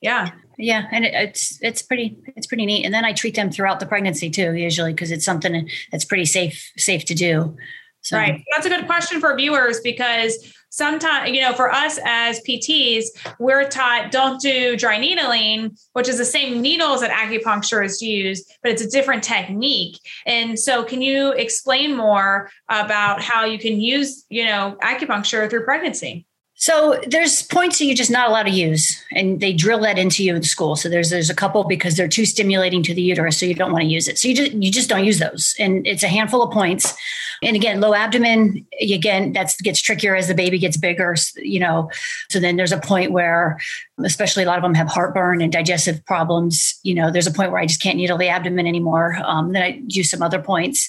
yeah, 0.01 0.31
yeah, 0.59 0.87
and 0.91 1.05
it, 1.05 1.15
it's 1.15 1.59
it's 1.63 1.83
pretty 1.83 2.17
it's 2.37 2.47
pretty 2.47 2.67
neat. 2.67 2.85
And 2.85 2.95
then 2.95 3.05
I 3.05 3.13
treat 3.13 3.35
them 3.35 3.51
throughout 3.51 3.81
the 3.81 3.87
pregnancy 3.87 4.31
too, 4.31 4.55
usually 4.55 4.93
because 4.93 5.11
it's 5.11 5.25
something 5.25 5.69
that's 5.93 6.05
pretty 6.05 6.27
safe 6.27 6.73
safe 6.77 7.05
to 7.07 7.15
do. 7.15 7.57
So. 8.03 8.17
Right. 8.17 8.45
That's 8.55 8.65
a 8.67 8.69
good 8.69 8.87
question 8.87 9.19
for 9.19 9.35
viewers 9.35 9.81
because 9.81 10.55
sometimes, 10.77 11.31
you 11.31 11.41
know, 11.41 11.55
for 11.55 11.73
us 11.73 11.99
as 12.05 12.41
PTs, 12.41 13.07
we're 13.39 13.67
taught 13.69 14.13
don't 14.13 14.41
do 14.41 14.77
dry 14.77 14.99
needling, 14.99 15.77
which 15.95 16.09
is 16.09 16.19
the 16.19 16.25
same 16.25 16.61
needles 16.61 17.01
that 17.01 17.11
acupuncturists 17.11 18.03
use, 18.03 18.45
but 18.63 18.71
it's 18.73 18.83
a 18.83 18.91
different 18.91 19.25
technique. 19.25 19.99
And 20.27 20.59
so, 20.59 20.85
can 20.85 21.01
you 21.03 21.33
explain 21.33 21.97
more 21.97 22.51
about 22.69 23.23
how 23.23 23.45
you 23.45 23.59
can 23.59 23.81
use, 23.81 24.25
you 24.29 24.45
know, 24.45 24.77
acupuncture 24.83 25.49
through 25.49 25.65
pregnancy? 25.65 26.27
So 26.59 26.99
there's 27.07 27.43
points 27.43 27.79
that 27.79 27.85
you're 27.85 27.95
just 27.95 28.11
not 28.11 28.31
allowed 28.31 28.45
to 28.45 28.51
use, 28.51 29.05
and 29.13 29.41
they 29.41 29.53
drill 29.53 29.81
that 29.81 29.99
into 29.99 30.25
you 30.25 30.35
in 30.35 30.43
school. 30.43 30.75
So 30.75 30.89
there's 30.89 31.11
there's 31.11 31.29
a 31.29 31.35
couple 31.35 31.65
because 31.65 31.97
they're 31.97 32.09
too 32.09 32.25
stimulating 32.25 32.83
to 32.85 32.95
the 32.95 33.03
uterus, 33.03 33.39
so 33.39 33.45
you 33.45 33.55
don't 33.55 33.73
want 33.73 33.83
to 33.83 33.89
use 33.89 34.09
it. 34.09 34.17
So 34.19 34.29
you 34.29 34.35
just 34.35 34.53
you 34.53 34.73
just 34.73 34.89
don't 34.89 35.05
use 35.05 35.19
those, 35.19 35.55
and 35.59 35.87
it's 35.87 36.03
a 36.03 36.09
handful 36.09 36.43
of 36.43 36.51
points. 36.51 36.95
And 37.43 37.55
again, 37.55 37.83
low 37.83 37.93
abdomen, 37.93 38.67
again, 38.81 39.35
that 39.35 39.55
gets 39.63 39.83
trickier 39.83 40.17
as 40.17 40.29
the 40.29 40.35
baby 40.35 40.59
gets 40.59 40.79
bigger. 40.79 41.15
You 41.37 41.61
know, 41.61 41.91
so 42.31 42.41
then 42.41 42.57
there's 42.57 42.73
a 42.73 42.81
point 42.81 43.13
where, 43.13 43.59
especially 44.03 44.45
a 44.45 44.47
lot 44.47 44.57
of 44.57 44.63
them 44.63 44.73
have 44.75 44.89
heartburn 44.89 45.43
and 45.43 45.53
digestive 45.53 46.03
problems. 46.07 46.81
You 46.83 46.95
know, 46.95 47.11
there's 47.11 47.27
a 47.27 47.33
point 47.33 47.53
where 47.53 47.61
I 47.61 47.67
just 47.67 47.83
can't 47.83 47.99
needle 47.99 48.17
the 48.17 48.29
abdomen 48.29 48.67
anymore. 48.67 49.19
Um, 49.27 49.53
then 49.53 49.63
I 49.63 49.83
use 49.89 50.09
some 50.09 50.23
other 50.23 50.41
points 50.41 50.89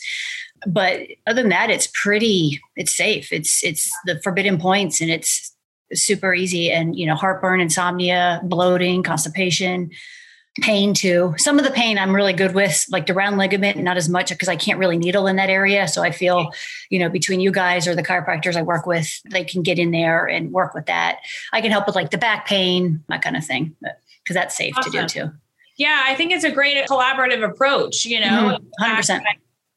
but 0.65 1.01
other 1.27 1.43
than 1.43 1.49
that 1.49 1.69
it's 1.69 1.87
pretty 1.93 2.59
it's 2.75 2.97
safe 2.97 3.31
it's 3.31 3.63
it's 3.63 3.91
the 4.05 4.19
forbidden 4.23 4.57
points 4.57 4.99
and 4.99 5.11
it's 5.11 5.55
super 5.93 6.33
easy 6.33 6.71
and 6.71 6.97
you 6.97 7.05
know 7.05 7.15
heartburn 7.15 7.61
insomnia 7.61 8.41
bloating 8.43 9.03
constipation 9.03 9.89
pain 10.61 10.93
too. 10.93 11.35
Some 11.37 11.59
of 11.59 11.65
the 11.65 11.71
pain 11.71 11.99
i'm 11.99 12.15
really 12.15 12.33
good 12.33 12.53
with 12.53 12.85
like 12.89 13.05
the 13.05 13.13
round 13.13 13.37
ligament 13.37 13.77
not 13.77 13.97
as 13.97 14.09
much 14.09 14.29
because 14.29 14.47
i 14.47 14.55
can't 14.55 14.79
really 14.79 14.97
needle 14.97 15.27
in 15.27 15.35
that 15.35 15.49
area. 15.49 15.87
So 15.87 16.01
i 16.01 16.11
feel 16.11 16.51
you 16.89 16.99
know 16.99 17.09
between 17.09 17.39
you 17.39 17.51
guys 17.51 17.87
or 17.87 17.95
the 17.95 18.03
chiropractors 18.03 18.55
i 18.55 18.61
work 18.61 18.85
with 18.85 19.21
they 19.29 19.43
can 19.43 19.61
get 19.61 19.79
in 19.79 19.91
there 19.91 20.25
and 20.25 20.51
work 20.51 20.73
with 20.73 20.87
that. 20.87 21.19
I 21.53 21.61
can 21.61 21.71
help 21.71 21.85
with 21.85 21.95
like 21.95 22.11
the 22.11 22.17
back 22.17 22.47
pain 22.47 23.03
that 23.07 23.21
kind 23.21 23.37
of 23.37 23.45
thing 23.45 23.75
because 24.23 24.33
that's 24.33 24.57
safe 24.57 24.73
awesome. 24.77 24.91
to 24.91 25.01
do 25.01 25.07
too. 25.07 25.31
Yeah 25.77 26.03
i 26.07 26.15
think 26.15 26.31
it's 26.31 26.43
a 26.43 26.51
great 26.51 26.85
collaborative 26.87 27.43
approach 27.43 28.05
you 28.05 28.19
know? 28.19 28.59
Mm-hmm. 28.79 28.95
100% 28.99 29.21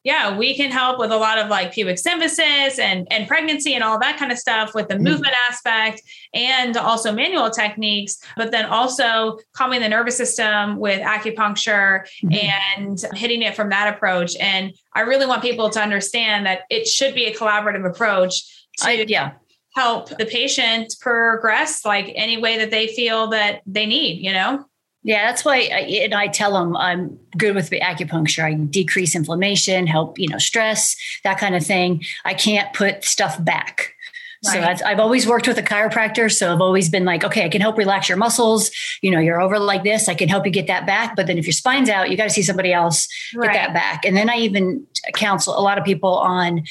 yeah, 0.03 0.35
we 0.35 0.55
can 0.55 0.71
help 0.71 0.97
with 0.97 1.11
a 1.11 1.17
lot 1.17 1.37
of 1.37 1.47
like 1.49 1.73
pubic 1.73 1.97
symphysis 1.97 2.79
and, 2.79 3.07
and 3.11 3.27
pregnancy 3.27 3.75
and 3.75 3.83
all 3.83 3.99
that 3.99 4.17
kind 4.17 4.31
of 4.31 4.37
stuff 4.37 4.73
with 4.73 4.87
the 4.87 4.95
mm-hmm. 4.95 5.03
movement 5.03 5.33
aspect 5.49 6.01
and 6.33 6.75
also 6.75 7.11
manual 7.11 7.51
techniques, 7.51 8.19
but 8.35 8.51
then 8.51 8.65
also 8.65 9.37
calming 9.53 9.81
the 9.81 9.89
nervous 9.89 10.17
system 10.17 10.77
with 10.77 11.01
acupuncture 11.01 12.07
mm-hmm. 12.23 12.33
and 12.33 13.05
hitting 13.13 13.43
it 13.43 13.55
from 13.55 13.69
that 13.69 13.93
approach. 13.93 14.35
And 14.37 14.73
I 14.95 15.01
really 15.01 15.27
want 15.27 15.43
people 15.43 15.69
to 15.69 15.79
understand 15.79 16.47
that 16.47 16.61
it 16.69 16.87
should 16.87 17.13
be 17.13 17.25
a 17.25 17.35
collaborative 17.35 17.87
approach 17.87 18.67
to 18.77 18.87
I, 18.87 19.05
yeah. 19.07 19.33
help 19.75 20.09
the 20.09 20.25
patient 20.25 20.95
progress 20.99 21.85
like 21.85 22.11
any 22.15 22.41
way 22.41 22.57
that 22.57 22.71
they 22.71 22.87
feel 22.87 23.27
that 23.27 23.61
they 23.67 23.85
need, 23.85 24.23
you 24.23 24.33
know? 24.33 24.65
Yeah, 25.03 25.27
that's 25.27 25.43
why 25.43 25.69
I, 25.73 25.79
and 26.03 26.13
I 26.13 26.27
tell 26.27 26.53
them 26.53 26.77
I'm 26.77 27.19
good 27.35 27.55
with 27.55 27.69
the 27.69 27.79
acupuncture. 27.79 28.43
I 28.43 28.53
decrease 28.53 29.15
inflammation, 29.15 29.87
help, 29.87 30.19
you 30.19 30.27
know, 30.27 30.37
stress, 30.37 30.95
that 31.23 31.39
kind 31.39 31.55
of 31.55 31.65
thing. 31.65 32.03
I 32.23 32.35
can't 32.35 32.71
put 32.73 33.03
stuff 33.03 33.43
back. 33.43 33.95
Right. 34.43 34.53
So 34.53 34.61
that's, 34.61 34.81
I've 34.81 34.99
always 34.99 35.27
worked 35.27 35.47
with 35.47 35.57
a 35.59 35.63
chiropractor. 35.63 36.31
So 36.31 36.51
I've 36.51 36.61
always 36.61 36.89
been 36.89 37.05
like, 37.05 37.23
okay, 37.23 37.45
I 37.45 37.49
can 37.49 37.61
help 37.61 37.77
relax 37.77 38.09
your 38.09 38.17
muscles. 38.17 38.71
You 39.01 39.11
know, 39.11 39.19
you're 39.19 39.39
over 39.39 39.59
like 39.59 39.83
this. 39.83 40.09
I 40.09 40.15
can 40.15 40.29
help 40.29 40.45
you 40.45 40.51
get 40.51 40.65
that 40.67 40.87
back. 40.87 41.15
But 41.15 41.27
then 41.27 41.37
if 41.37 41.45
your 41.45 41.53
spine's 41.53 41.89
out, 41.89 42.09
you 42.09 42.17
got 42.17 42.23
to 42.23 42.31
see 42.31 42.41
somebody 42.41 42.73
else 42.73 43.07
right. 43.35 43.51
get 43.51 43.53
that 43.53 43.73
back. 43.73 44.03
And 44.03 44.17
then 44.17 44.29
I 44.29 44.37
even 44.37 44.85
counsel 45.13 45.57
a 45.57 45.61
lot 45.61 45.77
of 45.77 45.83
people 45.83 46.15
on 46.15 46.63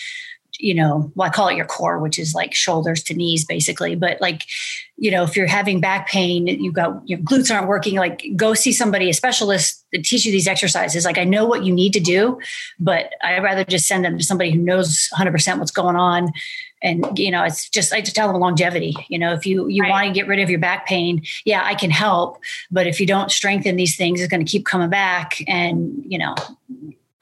you 0.62 0.74
know, 0.74 1.10
well, 1.14 1.28
I 1.28 1.30
call 1.32 1.48
it 1.48 1.56
your 1.56 1.64
core, 1.64 1.98
which 1.98 2.18
is 2.18 2.34
like 2.34 2.54
shoulders 2.54 3.02
to 3.04 3.14
knees, 3.14 3.44
basically. 3.44 3.94
But 3.94 4.20
like, 4.20 4.44
you 4.96 5.10
know, 5.10 5.24
if 5.24 5.36
you're 5.36 5.46
having 5.46 5.80
back 5.80 6.08
pain, 6.08 6.46
you've 6.46 6.74
got 6.74 7.08
your 7.08 7.18
glutes 7.20 7.54
aren't 7.54 7.68
working, 7.68 7.96
like 7.96 8.24
go 8.36 8.54
see 8.54 8.72
somebody, 8.72 9.08
a 9.08 9.14
specialist 9.14 9.84
that 9.92 10.04
teach 10.04 10.24
you 10.24 10.32
these 10.32 10.46
exercises. 10.46 11.04
Like 11.04 11.18
I 11.18 11.24
know 11.24 11.46
what 11.46 11.64
you 11.64 11.72
need 11.72 11.92
to 11.94 12.00
do, 12.00 12.38
but 12.78 13.12
I'd 13.22 13.42
rather 13.42 13.64
just 13.64 13.86
send 13.86 14.04
them 14.04 14.18
to 14.18 14.24
somebody 14.24 14.50
who 14.50 14.58
knows 14.58 15.08
100% 15.14 15.58
what's 15.58 15.70
going 15.70 15.96
on. 15.96 16.32
And, 16.82 17.18
you 17.18 17.30
know, 17.30 17.44
it's 17.44 17.68
just, 17.68 17.92
I 17.92 18.00
just 18.00 18.16
tell 18.16 18.30
them 18.30 18.40
longevity. 18.40 18.94
You 19.08 19.18
know, 19.18 19.32
if 19.34 19.44
you, 19.44 19.68
you 19.68 19.82
right. 19.82 19.90
want 19.90 20.06
to 20.06 20.12
get 20.12 20.26
rid 20.26 20.38
of 20.40 20.48
your 20.48 20.58
back 20.60 20.86
pain, 20.86 21.22
yeah, 21.44 21.62
I 21.62 21.74
can 21.74 21.90
help. 21.90 22.38
But 22.70 22.86
if 22.86 23.00
you 23.00 23.06
don't 23.06 23.30
strengthen 23.30 23.76
these 23.76 23.96
things, 23.96 24.20
it's 24.20 24.30
going 24.30 24.44
to 24.44 24.50
keep 24.50 24.64
coming 24.64 24.88
back. 24.88 25.42
And, 25.46 26.02
you 26.06 26.18
know, 26.18 26.34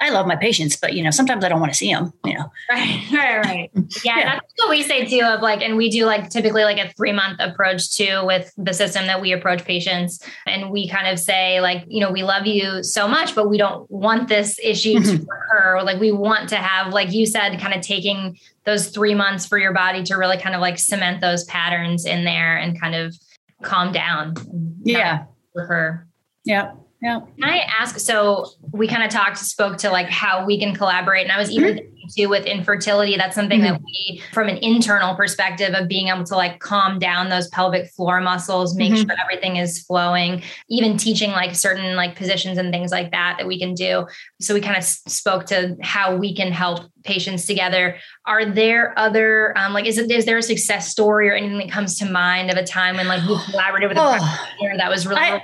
I 0.00 0.10
love 0.10 0.26
my 0.26 0.36
patients, 0.36 0.76
but 0.76 0.94
you 0.94 1.02
know, 1.02 1.10
sometimes 1.10 1.44
I 1.44 1.48
don't 1.48 1.58
want 1.58 1.72
to 1.72 1.76
see 1.76 1.92
them, 1.92 2.12
you 2.24 2.34
know. 2.34 2.50
Right, 2.70 3.10
right, 3.12 3.44
right. 3.44 3.70
Yeah, 4.04 4.18
yeah, 4.18 4.24
that's 4.34 4.52
what 4.56 4.70
we 4.70 4.82
say 4.82 5.06
too 5.06 5.24
of 5.24 5.40
like, 5.40 5.60
and 5.60 5.76
we 5.76 5.90
do 5.90 6.04
like 6.06 6.30
typically 6.30 6.62
like 6.62 6.78
a 6.78 6.92
three 6.92 7.12
month 7.12 7.38
approach 7.40 7.96
too 7.96 8.24
with 8.24 8.52
the 8.56 8.72
system 8.72 9.06
that 9.06 9.20
we 9.20 9.32
approach 9.32 9.64
patients. 9.64 10.20
And 10.46 10.70
we 10.70 10.88
kind 10.88 11.08
of 11.08 11.18
say, 11.18 11.60
like, 11.60 11.84
you 11.88 12.00
know, 12.00 12.12
we 12.12 12.22
love 12.22 12.46
you 12.46 12.84
so 12.84 13.08
much, 13.08 13.34
but 13.34 13.48
we 13.48 13.58
don't 13.58 13.90
want 13.90 14.28
this 14.28 14.58
issue 14.62 14.98
mm-hmm. 14.98 15.16
to 15.16 15.22
occur. 15.22 15.82
Like 15.82 15.98
we 15.98 16.12
want 16.12 16.48
to 16.50 16.56
have, 16.56 16.92
like 16.92 17.12
you 17.12 17.26
said, 17.26 17.58
kind 17.58 17.74
of 17.74 17.80
taking 17.80 18.38
those 18.64 18.88
three 18.88 19.14
months 19.14 19.46
for 19.46 19.58
your 19.58 19.72
body 19.72 20.04
to 20.04 20.14
really 20.14 20.38
kind 20.38 20.54
of 20.54 20.60
like 20.60 20.78
cement 20.78 21.20
those 21.20 21.44
patterns 21.44 22.04
in 22.04 22.24
there 22.24 22.56
and 22.56 22.80
kind 22.80 22.94
of 22.94 23.16
calm 23.62 23.90
down. 23.90 24.34
Yeah. 24.82 25.24
For 25.54 25.66
her. 25.66 26.06
Yeah. 26.44 26.72
Yeah. 27.00 27.20
Can 27.20 27.48
I 27.48 27.58
ask? 27.78 28.00
So 28.00 28.46
we 28.72 28.88
kind 28.88 29.04
of 29.04 29.10
talked, 29.10 29.38
spoke 29.38 29.78
to 29.78 29.90
like 29.90 30.08
how 30.08 30.44
we 30.44 30.58
can 30.58 30.74
collaborate, 30.74 31.22
and 31.22 31.32
I 31.32 31.38
was 31.38 31.48
even 31.50 31.76
mm-hmm. 31.76 32.06
too 32.16 32.28
with 32.28 32.44
infertility. 32.44 33.16
That's 33.16 33.36
something 33.36 33.60
mm-hmm. 33.60 33.74
that 33.74 33.82
we, 33.84 34.20
from 34.32 34.48
an 34.48 34.56
internal 34.56 35.14
perspective 35.14 35.74
of 35.74 35.86
being 35.86 36.08
able 36.08 36.24
to 36.24 36.34
like 36.34 36.58
calm 36.58 36.98
down 36.98 37.28
those 37.28 37.46
pelvic 37.48 37.88
floor 37.90 38.20
muscles, 38.20 38.74
make 38.74 38.92
mm-hmm. 38.92 39.08
sure 39.08 39.16
everything 39.22 39.56
is 39.56 39.80
flowing. 39.84 40.42
Even 40.68 40.96
teaching 40.96 41.30
like 41.30 41.54
certain 41.54 41.94
like 41.94 42.16
positions 42.16 42.58
and 42.58 42.72
things 42.72 42.90
like 42.90 43.12
that 43.12 43.36
that 43.38 43.46
we 43.46 43.60
can 43.60 43.74
do. 43.74 44.04
So 44.40 44.52
we 44.52 44.60
kind 44.60 44.76
of 44.76 44.82
spoke 44.82 45.46
to 45.46 45.76
how 45.80 46.16
we 46.16 46.34
can 46.34 46.50
help 46.50 46.90
patients 47.04 47.46
together. 47.46 47.96
Are 48.26 48.44
there 48.44 48.98
other 48.98 49.56
um, 49.56 49.72
like 49.72 49.86
is 49.86 49.98
it 49.98 50.10
is 50.10 50.24
there 50.24 50.38
a 50.38 50.42
success 50.42 50.88
story 50.88 51.28
or 51.28 51.34
anything 51.34 51.58
that 51.58 51.70
comes 51.70 51.96
to 52.00 52.10
mind 52.10 52.50
of 52.50 52.56
a 52.56 52.64
time 52.64 52.96
when 52.96 53.06
like 53.06 53.22
you 53.22 53.38
collaborated 53.50 53.88
with 53.88 53.98
a 53.98 54.02
oh, 54.02 54.16
practitioner 54.18 54.76
that 54.78 54.90
was 54.90 55.06
really 55.06 55.20
I, 55.20 55.42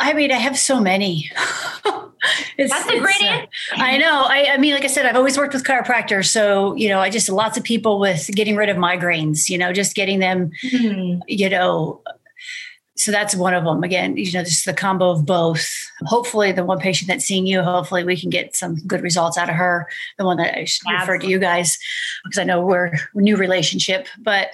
I 0.00 0.12
mean, 0.12 0.30
I 0.30 0.36
have 0.36 0.58
so 0.58 0.80
many. 0.80 1.30
That's 2.58 2.86
a 2.88 2.98
great 2.98 3.22
answer. 3.22 3.48
Uh, 3.72 3.76
I 3.76 3.98
know. 3.98 4.22
I, 4.26 4.50
I, 4.52 4.56
mean, 4.56 4.74
like 4.74 4.84
I 4.84 4.88
said, 4.88 5.06
I've 5.06 5.16
always 5.16 5.38
worked 5.38 5.54
with 5.54 5.64
chiropractors. 5.64 6.26
So, 6.26 6.74
you 6.74 6.88
know, 6.88 6.98
I 6.98 7.10
just 7.10 7.28
lots 7.28 7.56
of 7.56 7.64
people 7.64 8.00
with 8.00 8.28
getting 8.34 8.56
rid 8.56 8.68
of 8.68 8.76
migraines, 8.76 9.48
you 9.48 9.56
know, 9.56 9.72
just 9.72 9.94
getting 9.94 10.18
them, 10.18 10.50
mm-hmm. 10.64 11.20
you 11.28 11.48
know, 11.48 12.02
so 12.98 13.12
that's 13.12 13.36
one 13.36 13.54
of 13.54 13.64
them. 13.64 13.84
Again, 13.84 14.16
you 14.16 14.30
know, 14.32 14.42
just 14.42 14.64
the 14.64 14.74
combo 14.74 15.10
of 15.10 15.24
both. 15.24 15.68
Hopefully, 16.02 16.50
the 16.50 16.64
one 16.64 16.80
patient 16.80 17.06
that's 17.06 17.24
seeing 17.24 17.46
you, 17.46 17.62
hopefully, 17.62 18.02
we 18.02 18.20
can 18.20 18.28
get 18.28 18.56
some 18.56 18.74
good 18.86 19.02
results 19.02 19.38
out 19.38 19.48
of 19.48 19.54
her. 19.54 19.88
The 20.18 20.24
one 20.24 20.36
that 20.38 20.58
I 20.58 20.66
referred 20.98 21.20
to 21.20 21.28
you 21.28 21.38
guys, 21.38 21.78
because 22.24 22.38
I 22.38 22.44
know 22.44 22.60
we're 22.60 22.86
a 22.86 22.98
new 23.14 23.36
relationship. 23.36 24.08
But 24.18 24.48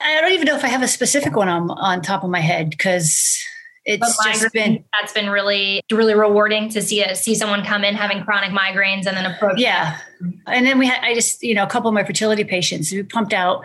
I 0.00 0.20
don't 0.20 0.32
even 0.32 0.44
know 0.44 0.56
if 0.56 0.64
I 0.64 0.68
have 0.68 0.82
a 0.82 0.88
specific 0.88 1.34
one 1.34 1.48
on 1.48 1.70
on 1.70 2.02
top 2.02 2.24
of 2.24 2.30
my 2.30 2.40
head 2.40 2.68
because 2.68 3.42
it's 3.88 4.24
just 4.24 4.52
been 4.52 4.84
that's 5.00 5.12
been 5.12 5.30
really 5.30 5.80
really 5.90 6.14
rewarding 6.14 6.68
to 6.68 6.82
see 6.82 7.00
it 7.00 7.16
see 7.16 7.34
someone 7.34 7.64
come 7.64 7.84
in 7.84 7.94
having 7.94 8.22
chronic 8.22 8.50
migraines 8.50 9.06
and 9.06 9.16
then 9.16 9.24
approach 9.24 9.58
yeah. 9.58 9.98
And 10.46 10.66
then 10.66 10.78
we 10.78 10.86
had 10.86 11.02
i 11.02 11.14
just 11.14 11.42
you 11.42 11.54
know 11.54 11.62
a 11.62 11.68
couple 11.68 11.88
of 11.88 11.94
my 11.94 12.04
fertility 12.04 12.44
patients 12.44 12.90
who 12.90 13.02
pumped 13.02 13.32
out 13.32 13.64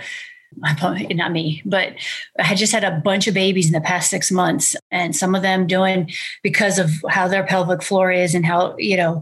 not 0.58 1.32
me, 1.32 1.62
but 1.66 1.94
I 2.40 2.44
had 2.44 2.58
just 2.58 2.72
had 2.72 2.84
a 2.84 3.00
bunch 3.04 3.28
of 3.28 3.34
babies 3.34 3.68
in 3.68 3.74
the 3.74 3.82
past 3.82 4.10
six 4.10 4.32
months, 4.32 4.76
and 4.92 5.16
some 5.16 5.36
of 5.36 5.42
them 5.42 5.68
doing 5.68 6.12
because 6.42 6.80
of 6.80 6.92
how 7.10 7.28
their 7.28 7.46
pelvic 7.46 7.84
floor 7.84 8.12
is 8.12 8.36
and 8.36 8.46
how 8.46 8.76
you 8.78 8.98
know 8.98 9.22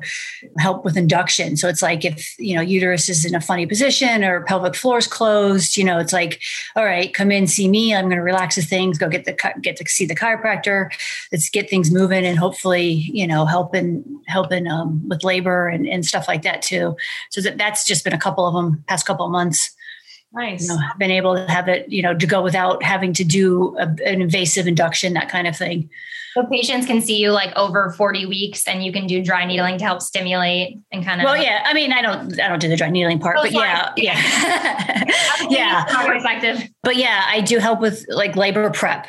help 0.57 0.83
with 0.85 0.97
induction. 0.97 1.57
So 1.57 1.67
it's 1.67 1.81
like 1.81 2.05
if 2.05 2.35
you 2.39 2.55
know 2.55 2.61
uterus 2.61 3.09
is 3.09 3.25
in 3.25 3.35
a 3.35 3.41
funny 3.41 3.65
position 3.65 4.23
or 4.23 4.43
pelvic 4.43 4.75
floor 4.75 4.97
is 4.97 5.07
closed, 5.07 5.77
you 5.77 5.83
know, 5.83 5.99
it's 5.99 6.13
like, 6.13 6.41
all 6.75 6.85
right, 6.85 7.13
come 7.13 7.31
in, 7.31 7.47
see 7.47 7.67
me. 7.67 7.93
I'm 7.93 8.05
going 8.05 8.17
to 8.17 8.23
relax 8.23 8.55
the 8.55 8.61
things, 8.61 8.97
go 8.97 9.09
get 9.09 9.25
the 9.25 9.37
get 9.61 9.77
to 9.77 9.87
see 9.87 10.05
the 10.05 10.15
chiropractor. 10.15 10.89
Let's 11.31 11.49
get 11.49 11.69
things 11.69 11.91
moving, 11.91 12.25
and 12.25 12.37
hopefully, 12.37 12.89
you 12.89 13.27
know, 13.27 13.45
helping 13.45 14.03
helping 14.27 14.67
um, 14.67 15.07
with 15.07 15.23
labor 15.23 15.67
and, 15.67 15.87
and 15.87 16.05
stuff 16.05 16.27
like 16.27 16.43
that 16.43 16.61
too. 16.61 16.95
So 17.29 17.41
that 17.41 17.57
that's 17.57 17.85
just 17.85 18.03
been 18.03 18.13
a 18.13 18.19
couple 18.19 18.45
of 18.45 18.53
them 18.53 18.83
past 18.87 19.05
couple 19.05 19.25
of 19.25 19.31
months. 19.31 19.71
Nice. 20.33 20.63
You 20.63 20.75
know, 20.75 20.79
been 20.97 21.11
able 21.11 21.35
to 21.35 21.45
have 21.51 21.67
it, 21.67 21.89
you 21.89 22.01
know, 22.01 22.13
to 22.13 22.25
go 22.25 22.41
without 22.41 22.83
having 22.83 23.13
to 23.13 23.23
do 23.23 23.75
a, 23.77 23.83
an 24.05 24.21
invasive 24.21 24.67
induction, 24.67 25.13
that 25.13 25.29
kind 25.29 25.47
of 25.47 25.55
thing. 25.57 25.89
So 26.33 26.45
patients 26.45 26.85
can 26.85 27.01
see 27.01 27.17
you 27.17 27.31
like 27.31 27.53
over 27.57 27.91
40 27.91 28.25
weeks 28.25 28.65
and 28.65 28.81
you 28.85 28.93
can 28.93 29.05
do 29.05 29.21
dry 29.21 29.43
needling 29.43 29.77
to 29.79 29.83
help 29.83 30.01
stimulate 30.01 30.79
and 30.89 31.03
kind 31.03 31.19
of 31.19 31.25
Well, 31.25 31.35
yeah. 31.35 31.63
I 31.65 31.73
mean, 31.73 31.91
I 31.91 32.01
don't 32.01 32.39
I 32.39 32.47
don't 32.47 32.59
do 32.59 32.69
the 32.69 32.77
dry 32.77 32.89
needling 32.89 33.19
part, 33.19 33.35
oh, 33.37 33.43
but 33.43 33.51
yeah. 33.51 33.91
Yeah. 33.97 35.05
yeah. 35.49 36.05
Perspective. 36.05 36.69
But 36.83 36.95
yeah, 36.95 37.25
I 37.27 37.41
do 37.41 37.57
help 37.57 37.81
with 37.81 38.05
like 38.07 38.37
labor 38.37 38.69
prep. 38.69 39.07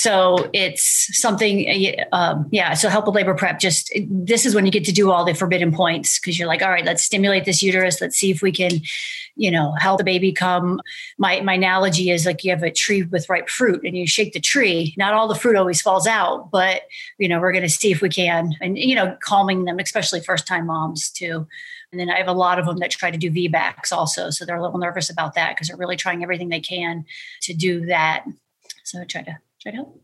So 0.00 0.48
it's 0.54 1.14
something, 1.20 1.94
um, 2.12 2.48
yeah. 2.50 2.72
So 2.72 2.88
help 2.88 3.04
with 3.04 3.14
labor 3.14 3.34
prep. 3.34 3.58
Just 3.58 3.92
this 4.08 4.46
is 4.46 4.54
when 4.54 4.64
you 4.64 4.72
get 4.72 4.86
to 4.86 4.92
do 4.92 5.10
all 5.10 5.26
the 5.26 5.34
forbidden 5.34 5.74
points 5.74 6.18
because 6.18 6.38
you're 6.38 6.48
like, 6.48 6.62
all 6.62 6.70
right, 6.70 6.86
let's 6.86 7.04
stimulate 7.04 7.44
this 7.44 7.62
uterus. 7.62 8.00
Let's 8.00 8.16
see 8.16 8.30
if 8.30 8.40
we 8.40 8.50
can, 8.50 8.80
you 9.36 9.50
know, 9.50 9.74
help 9.78 9.98
the 9.98 10.04
baby 10.04 10.32
come. 10.32 10.80
My 11.18 11.42
my 11.42 11.52
analogy 11.52 12.08
is 12.08 12.24
like 12.24 12.42
you 12.42 12.50
have 12.50 12.62
a 12.62 12.70
tree 12.70 13.02
with 13.02 13.28
ripe 13.28 13.50
fruit 13.50 13.82
and 13.84 13.94
you 13.94 14.06
shake 14.06 14.32
the 14.32 14.40
tree. 14.40 14.94
Not 14.96 15.12
all 15.12 15.28
the 15.28 15.34
fruit 15.34 15.54
always 15.54 15.82
falls 15.82 16.06
out, 16.06 16.50
but 16.50 16.84
you 17.18 17.28
know, 17.28 17.38
we're 17.38 17.52
going 17.52 17.60
to 17.60 17.68
see 17.68 17.92
if 17.92 18.00
we 18.00 18.08
can, 18.08 18.54
and 18.62 18.78
you 18.78 18.94
know, 18.94 19.18
calming 19.22 19.66
them, 19.66 19.78
especially 19.78 20.20
first 20.20 20.46
time 20.46 20.68
moms 20.68 21.10
too. 21.10 21.46
And 21.92 22.00
then 22.00 22.08
I 22.08 22.16
have 22.16 22.26
a 22.26 22.32
lot 22.32 22.58
of 22.58 22.64
them 22.64 22.78
that 22.78 22.90
try 22.90 23.10
to 23.10 23.18
do 23.18 23.30
VBACs 23.30 23.92
also. 23.92 24.30
So 24.30 24.46
they're 24.46 24.56
a 24.56 24.62
little 24.62 24.78
nervous 24.78 25.10
about 25.10 25.34
that 25.34 25.50
because 25.50 25.68
they're 25.68 25.76
really 25.76 25.96
trying 25.96 26.22
everything 26.22 26.48
they 26.48 26.58
can 26.58 27.04
to 27.42 27.52
do 27.52 27.84
that. 27.84 28.24
So 28.84 29.02
I 29.02 29.04
try 29.04 29.20
to 29.24 29.36
try 29.60 29.72
to 29.72 29.76
help. 29.76 30.02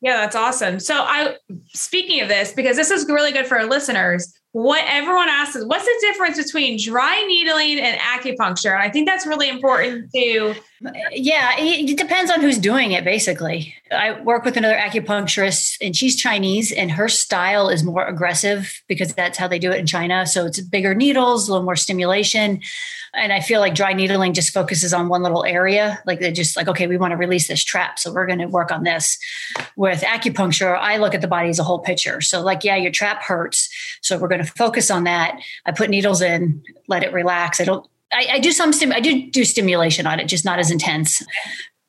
Yeah, 0.00 0.18
that's 0.18 0.36
awesome. 0.36 0.78
So 0.78 0.94
I 0.94 1.36
speaking 1.68 2.20
of 2.20 2.28
this, 2.28 2.52
because 2.52 2.76
this 2.76 2.90
is 2.90 3.06
really 3.08 3.32
good 3.32 3.46
for 3.46 3.58
our 3.58 3.66
listeners, 3.66 4.32
what 4.52 4.84
everyone 4.88 5.28
asks 5.28 5.56
is 5.56 5.66
what's 5.66 5.84
the 5.84 5.98
difference 6.00 6.42
between 6.42 6.78
dry 6.82 7.24
needling 7.26 7.80
and 7.80 7.98
acupuncture? 8.00 8.72
And 8.72 8.82
I 8.82 8.90
think 8.90 9.08
that's 9.08 9.26
really 9.26 9.48
important 9.48 10.10
to 10.14 10.54
yeah, 11.12 11.54
it 11.58 11.96
depends 11.96 12.30
on 12.30 12.40
who's 12.40 12.58
doing 12.58 12.92
it 12.92 13.04
basically. 13.04 13.74
I 13.90 14.20
work 14.20 14.44
with 14.44 14.56
another 14.56 14.76
acupuncturist 14.76 15.76
and 15.80 15.96
she's 15.96 16.14
Chinese 16.14 16.70
and 16.70 16.90
her 16.92 17.08
style 17.08 17.68
is 17.68 17.82
more 17.82 18.06
aggressive 18.06 18.80
because 18.86 19.14
that's 19.14 19.38
how 19.38 19.48
they 19.48 19.58
do 19.58 19.72
it 19.72 19.78
in 19.78 19.86
China. 19.86 20.26
So 20.26 20.46
it's 20.46 20.60
bigger 20.60 20.94
needles, 20.94 21.48
a 21.48 21.52
little 21.52 21.64
more 21.64 21.76
stimulation. 21.76 22.60
And 23.14 23.32
I 23.32 23.40
feel 23.40 23.60
like 23.60 23.74
dry 23.74 23.92
needling 23.92 24.34
just 24.34 24.52
focuses 24.52 24.92
on 24.92 25.08
one 25.08 25.22
little 25.22 25.44
area. 25.44 26.00
Like 26.06 26.20
they're 26.20 26.30
just 26.30 26.56
like, 26.56 26.68
okay, 26.68 26.86
we 26.86 26.96
want 26.96 27.12
to 27.12 27.16
release 27.16 27.48
this 27.48 27.64
trap. 27.64 27.98
So 27.98 28.12
we're 28.12 28.26
going 28.26 28.38
to 28.38 28.46
work 28.46 28.70
on 28.70 28.84
this. 28.84 29.18
With 29.76 30.02
acupuncture, 30.02 30.78
I 30.78 30.98
look 30.98 31.14
at 31.14 31.20
the 31.20 31.28
body 31.28 31.48
as 31.48 31.58
a 31.58 31.64
whole 31.64 31.78
picture. 31.78 32.20
So, 32.20 32.42
like, 32.42 32.64
yeah, 32.64 32.76
your 32.76 32.92
trap 32.92 33.22
hurts. 33.22 33.68
So 34.02 34.18
we're 34.18 34.28
going 34.28 34.44
to 34.44 34.52
focus 34.52 34.90
on 34.90 35.04
that. 35.04 35.40
I 35.64 35.72
put 35.72 35.90
needles 35.90 36.20
in, 36.20 36.62
let 36.86 37.02
it 37.02 37.12
relax. 37.12 37.60
I 37.60 37.64
don't, 37.64 37.86
I, 38.12 38.26
I 38.32 38.38
do 38.38 38.52
some, 38.52 38.72
stim- 38.72 38.92
I 38.92 39.00
do 39.00 39.30
do 39.30 39.44
stimulation 39.44 40.06
on 40.06 40.20
it, 40.20 40.26
just 40.26 40.44
not 40.44 40.58
as 40.58 40.70
intense. 40.70 41.22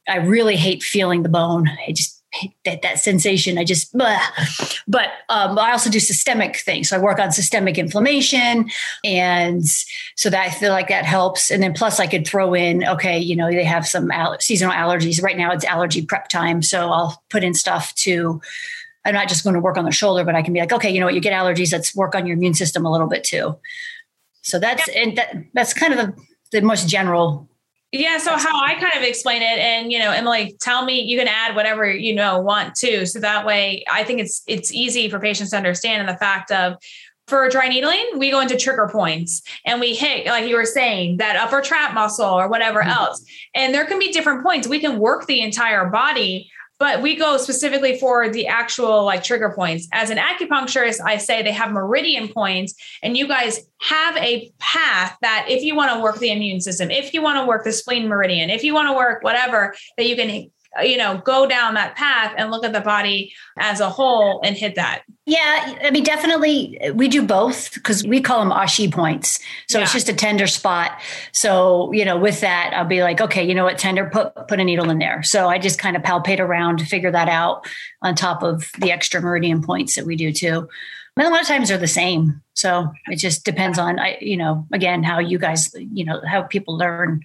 I 0.07 0.17
really 0.17 0.55
hate 0.55 0.83
feeling 0.83 1.23
the 1.23 1.29
bone. 1.29 1.69
I 1.88 1.91
just 1.91 2.19
that 2.65 2.81
that 2.83 2.99
sensation. 2.99 3.57
I 3.57 3.63
just, 3.63 3.91
blah. 3.93 4.19
but 4.88 5.07
um, 5.29 5.57
I 5.57 5.71
also 5.71 5.89
do 5.89 5.99
systemic 5.99 6.57
things. 6.57 6.89
So 6.89 6.97
I 6.97 6.99
work 6.99 7.19
on 7.19 7.31
systemic 7.31 7.77
inflammation, 7.77 8.69
and 9.03 9.63
so 10.15 10.29
that 10.29 10.45
I 10.45 10.49
feel 10.49 10.71
like 10.71 10.89
that 10.89 11.05
helps. 11.05 11.49
And 11.49 11.61
then 11.63 11.73
plus, 11.73 11.99
I 11.99 12.07
could 12.07 12.27
throw 12.27 12.53
in, 12.53 12.85
okay, 12.85 13.17
you 13.17 13.35
know, 13.35 13.49
they 13.49 13.63
have 13.63 13.88
some 13.88 14.11
al- 14.11 14.39
seasonal 14.39 14.73
allergies. 14.73 15.21
Right 15.21 15.38
now, 15.38 15.51
it's 15.51 15.65
allergy 15.65 16.05
prep 16.05 16.27
time, 16.29 16.61
so 16.61 16.91
I'll 16.91 17.21
put 17.29 17.43
in 17.43 17.53
stuff 17.53 17.93
to. 17.95 18.41
I'm 19.05 19.13
not 19.13 19.29
just 19.29 19.43
going 19.43 19.53
to 19.53 19.61
work 19.61 19.77
on 19.77 19.85
the 19.85 19.91
shoulder, 19.91 20.25
but 20.25 20.35
I 20.35 20.41
can 20.41 20.53
be 20.53 20.59
like, 20.59 20.73
okay, 20.73 20.89
you 20.89 20.99
know 20.99 21.05
what, 21.05 21.15
you 21.15 21.21
get 21.21 21.33
allergies. 21.33 21.71
Let's 21.71 21.95
work 21.95 22.15
on 22.15 22.27
your 22.27 22.35
immune 22.35 22.53
system 22.53 22.85
a 22.85 22.91
little 22.91 23.07
bit 23.07 23.23
too. 23.23 23.57
So 24.41 24.60
that's 24.60 24.88
and 24.89 25.17
that, 25.17 25.36
that's 25.53 25.74
kind 25.74 25.93
of 25.93 26.00
the, 26.00 26.24
the 26.51 26.62
most 26.62 26.88
general 26.88 27.48
Yeah. 27.91 28.17
So 28.17 28.38
how 28.38 28.63
I 28.63 28.75
kind 28.75 28.93
of 28.96 29.03
explain 29.03 29.41
it, 29.41 29.60
and 29.60 29.91
you 29.91 30.00
know, 30.00 30.12
Emily, 30.12 30.55
tell 30.60 30.86
me 30.86 31.01
you 31.01 31.17
can 31.17 31.27
add 31.27 31.55
whatever 31.55 31.89
you 31.91 32.13
know 32.13 32.39
want 32.39 32.75
to, 32.75 33.05
so 33.05 33.19
that 33.19 33.46
way 33.46 33.84
I 33.91 34.03
think 34.03 34.19
it's 34.19 34.43
it's 34.48 34.72
easy 34.72 35.10
for 35.10 35.19
patients 35.19 35.51
to 35.51 35.58
understand. 35.58 36.01
And 36.01 36.10
the 36.10 36.19
fact 36.19 36.51
of 36.51 36.75
for 37.29 37.48
dry 37.48 37.67
needling, 37.67 38.17
we 38.17 38.31
go 38.31 38.41
into 38.41 38.58
trigger 38.58 38.89
points 38.91 39.43
and 39.65 39.79
we 39.79 39.93
hit, 39.93 40.25
like 40.25 40.48
you 40.48 40.55
were 40.55 40.65
saying, 40.65 41.17
that 41.17 41.36
upper 41.36 41.62
trap 41.62 41.93
muscle 41.93 42.25
or 42.25 42.50
whatever 42.50 42.81
mm-hmm. 42.81 42.89
else. 42.89 43.24
And 43.53 43.74
there 43.74 43.86
can 43.86 44.00
be 44.00 44.12
different 44.12 44.43
points. 44.43 44.67
We 44.67 44.79
can 44.79 44.98
work 45.00 45.27
the 45.27 45.41
entire 45.41 45.86
body 45.89 46.50
but 46.79 47.01
we 47.01 47.15
go 47.15 47.38
specifically 47.38 48.00
for 48.00 48.29
the 48.29 48.48
actual 48.48 49.03
like 49.03 49.24
trigger 49.24 49.51
points. 49.55 49.88
As 49.91 50.09
an 50.09 50.17
acupuncturist, 50.17 51.01
I 51.05 51.17
say 51.17 51.43
they 51.43 51.51
have 51.51 51.71
meridian 51.71 52.29
points, 52.29 52.74
and 53.03 53.17
you 53.17 53.27
guys 53.27 53.59
have 53.81 54.15
a 54.17 54.51
path 54.59 55.17
that 55.21 55.45
if 55.50 55.63
you 55.63 55.75
want 55.75 55.93
to 55.93 56.01
work 56.01 56.17
the 56.19 56.31
immune 56.31 56.62
system, 56.62 56.89
if 56.89 57.13
you 57.13 57.21
want 57.21 57.39
to 57.39 57.45
work 57.45 57.65
the 57.65 57.74
spleen 57.74 58.07
meridian, 58.07 58.50
if 58.50 58.63
you 58.63 58.74
want 58.74 58.88
to 58.88 58.93
work 58.93 59.24
whatever, 59.24 59.75
that 59.98 60.07
you 60.07 60.15
can 60.15 60.50
you 60.83 60.97
know 60.97 61.17
go 61.17 61.47
down 61.47 61.73
that 61.73 61.95
path 61.95 62.33
and 62.38 62.51
look 62.51 62.63
at 62.63 62.73
the 62.73 62.81
body 62.81 63.33
as 63.57 63.79
a 63.79 63.89
whole 63.89 64.39
and 64.43 64.55
hit 64.55 64.75
that. 64.75 65.03
Yeah 65.25 65.77
i 65.83 65.91
mean 65.91 66.03
definitely 66.03 66.79
uh, 66.81 66.93
we 66.93 67.07
do 67.07 67.25
both 67.25 67.73
because 67.73 68.05
we 68.05 68.21
call 68.21 68.39
them 68.39 68.51
ashi 68.51 68.91
points. 68.91 69.39
So 69.67 69.77
yeah. 69.77 69.83
it's 69.83 69.93
just 69.93 70.09
a 70.09 70.13
tender 70.13 70.47
spot. 70.47 70.99
So 71.31 71.91
you 71.91 72.05
know 72.05 72.17
with 72.17 72.41
that 72.41 72.73
i'll 72.75 72.85
be 72.85 73.01
like 73.01 73.19
okay 73.19 73.43
you 73.43 73.55
know 73.55 73.63
what 73.63 73.77
tender 73.77 74.09
put 74.09 74.35
put 74.47 74.59
a 74.59 74.63
needle 74.63 74.89
in 74.89 74.99
there. 74.99 75.23
So 75.23 75.47
i 75.47 75.57
just 75.57 75.79
kind 75.79 75.95
of 75.95 76.03
palpate 76.03 76.39
around 76.39 76.79
to 76.79 76.85
figure 76.85 77.11
that 77.11 77.29
out 77.29 77.65
on 78.01 78.15
top 78.15 78.43
of 78.43 78.71
the 78.79 78.91
extra 78.91 79.21
meridian 79.21 79.63
points 79.63 79.95
that 79.95 80.05
we 80.05 80.15
do 80.15 80.31
too. 80.31 80.69
And 81.17 81.27
a 81.27 81.31
lot 81.31 81.41
of 81.41 81.47
times 81.47 81.67
they're 81.67 81.77
the 81.77 81.88
same. 81.88 82.41
So 82.53 82.91
it 83.07 83.17
just 83.17 83.43
depends 83.43 83.79
on 83.79 83.99
i 83.99 84.17
you 84.21 84.38
know 84.38 84.67
again 84.71 85.03
how 85.03 85.19
you 85.19 85.39
guys 85.39 85.73
you 85.75 86.05
know 86.05 86.21
how 86.25 86.43
people 86.43 86.77
learn 86.77 87.23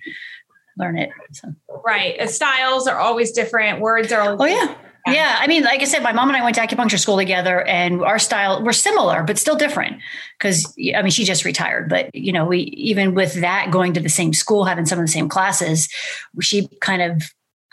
learn 0.77 0.99
it. 0.99 1.11
So. 1.33 1.55
Right. 1.85 2.19
Uh, 2.19 2.27
styles 2.27 2.87
are 2.87 2.99
always 2.99 3.33
different. 3.33 3.81
Words 3.81 4.13
are. 4.13 4.37
oh 4.39 4.45
yeah. 4.45 4.75
Yeah. 5.07 5.37
I 5.39 5.47
mean, 5.49 5.65
like 5.65 5.83
I 5.83 5.85
said, 5.85 6.03
my 6.03 6.13
mom 6.13 6.29
and 6.29 6.37
I 6.37 6.43
went 6.43 6.57
to 6.57 6.63
acupuncture 6.63 6.99
school 6.99 7.19
together 7.19 7.63
and 7.63 8.03
our 8.03 8.19
style 8.19 8.63
were 8.65 8.73
similar, 8.73 9.23
but 9.23 9.39
still 9.39 9.57
different. 9.57 10.01
Cause 10.41 10.75
I 10.97 11.03
mean, 11.03 11.11
she 11.11 11.25
just 11.25 11.45
retired, 11.45 11.91
but 11.91 12.15
you 12.15 12.33
know, 12.33 12.47
we, 12.47 12.61
even 12.61 13.15
with 13.15 13.35
that 13.43 13.71
going 13.71 13.93
to 13.95 14.01
the 14.01 14.09
same 14.09 14.33
school, 14.33 14.65
having 14.65 14.87
some 14.87 14.99
of 14.99 15.05
the 15.05 15.13
same 15.13 15.29
classes, 15.29 15.91
she 16.41 16.69
kind 16.81 17.03
of 17.03 17.23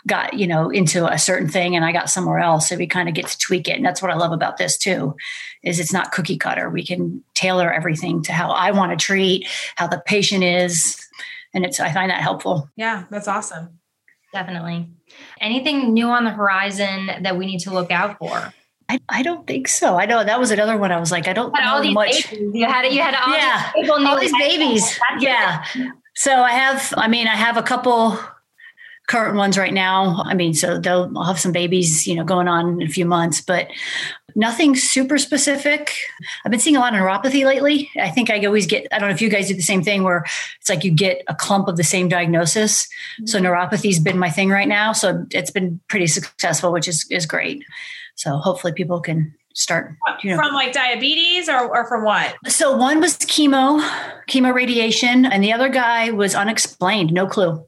got, 0.06 0.34
you 0.34 0.46
know, 0.46 0.68
into 0.68 1.06
a 1.06 1.18
certain 1.18 1.48
thing 1.48 1.76
and 1.76 1.84
I 1.84 1.92
got 1.92 2.10
somewhere 2.10 2.38
else. 2.38 2.68
So 2.68 2.76
we 2.76 2.86
kind 2.86 3.08
of 3.08 3.14
get 3.14 3.28
to 3.28 3.38
tweak 3.38 3.68
it. 3.68 3.76
And 3.76 3.84
that's 3.84 4.02
what 4.02 4.10
I 4.10 4.16
love 4.16 4.32
about 4.32 4.58
this 4.58 4.76
too, 4.76 5.16
is 5.62 5.80
it's 5.80 5.92
not 5.92 6.12
cookie 6.12 6.36
cutter. 6.36 6.68
We 6.68 6.84
can 6.84 7.22
tailor 7.34 7.72
everything 7.72 8.22
to 8.24 8.32
how 8.32 8.50
I 8.50 8.72
want 8.72 8.98
to 8.98 9.02
treat, 9.02 9.46
how 9.76 9.86
the 9.86 10.02
patient 10.04 10.44
is, 10.44 11.01
and 11.54 11.64
it's 11.64 11.80
I 11.80 11.92
find 11.92 12.10
that 12.10 12.20
helpful. 12.20 12.68
Yeah, 12.76 13.04
that's 13.10 13.28
awesome. 13.28 13.78
Definitely. 14.32 14.88
Anything 15.40 15.92
new 15.92 16.08
on 16.08 16.24
the 16.24 16.30
horizon 16.30 17.10
that 17.22 17.36
we 17.36 17.46
need 17.46 17.60
to 17.60 17.70
look 17.70 17.90
out 17.90 18.18
for? 18.18 18.52
I, 18.88 18.98
I 19.08 19.22
don't 19.22 19.46
think 19.46 19.68
so. 19.68 19.98
I 19.98 20.06
know 20.06 20.24
that 20.24 20.40
was 20.40 20.50
another 20.50 20.76
one. 20.76 20.90
I 20.92 20.98
was 20.98 21.12
like, 21.12 21.28
I 21.28 21.32
don't 21.32 21.52
know 21.52 21.60
all 21.62 21.82
these 21.82 21.94
much. 21.94 22.30
Babies. 22.30 22.54
You 22.54 22.66
had 22.66 22.92
you 22.92 23.00
had 23.00 23.14
all 23.14 23.32
yeah, 23.34 23.72
these, 23.74 23.90
all 23.90 24.20
these 24.20 24.32
babies. 24.38 24.98
Yeah. 25.18 25.64
So 26.14 26.42
I 26.42 26.52
have. 26.52 26.92
I 26.96 27.08
mean, 27.08 27.26
I 27.26 27.36
have 27.36 27.56
a 27.56 27.62
couple 27.62 28.18
current 29.08 29.36
ones 29.36 29.58
right 29.58 29.72
now. 29.72 30.22
I 30.24 30.34
mean, 30.34 30.54
so 30.54 30.78
they'll 30.78 31.22
have 31.24 31.38
some 31.38 31.52
babies, 31.52 32.06
you 32.06 32.14
know, 32.14 32.24
going 32.24 32.48
on 32.48 32.80
in 32.80 32.86
a 32.86 32.90
few 32.90 33.04
months, 33.04 33.40
but 33.40 33.68
nothing 34.34 34.76
super 34.76 35.18
specific. 35.18 35.94
I've 36.44 36.50
been 36.50 36.60
seeing 36.60 36.76
a 36.76 36.80
lot 36.80 36.94
of 36.94 37.00
neuropathy 37.00 37.44
lately. 37.44 37.90
I 38.00 38.10
think 38.10 38.30
I 38.30 38.44
always 38.44 38.66
get, 38.66 38.86
I 38.92 38.98
don't 38.98 39.08
know 39.08 39.14
if 39.14 39.22
you 39.22 39.28
guys 39.28 39.48
do 39.48 39.54
the 39.54 39.62
same 39.62 39.82
thing 39.82 40.02
where 40.02 40.24
it's 40.60 40.68
like 40.68 40.84
you 40.84 40.90
get 40.90 41.22
a 41.28 41.34
clump 41.34 41.68
of 41.68 41.76
the 41.76 41.84
same 41.84 42.08
diagnosis. 42.08 42.84
Mm-hmm. 42.84 43.26
So 43.26 43.40
neuropathy's 43.40 43.98
been 43.98 44.18
my 44.18 44.30
thing 44.30 44.50
right 44.50 44.68
now. 44.68 44.92
So 44.92 45.26
it's 45.30 45.50
been 45.50 45.80
pretty 45.88 46.06
successful, 46.06 46.72
which 46.72 46.88
is, 46.88 47.06
is 47.10 47.26
great. 47.26 47.64
So 48.14 48.36
hopefully 48.36 48.72
people 48.72 49.00
can 49.00 49.34
start 49.54 49.96
you 50.22 50.30
know. 50.30 50.36
from 50.36 50.54
like 50.54 50.72
diabetes 50.72 51.48
or, 51.48 51.76
or 51.76 51.86
from 51.86 52.04
what 52.04 52.34
so 52.46 52.74
one 52.76 53.00
was 53.00 53.18
chemo 53.18 53.80
chemo 54.26 54.52
radiation 54.52 55.26
and 55.26 55.44
the 55.44 55.52
other 55.52 55.68
guy 55.68 56.10
was 56.10 56.34
unexplained 56.34 57.12
no 57.12 57.26
clue 57.26 57.62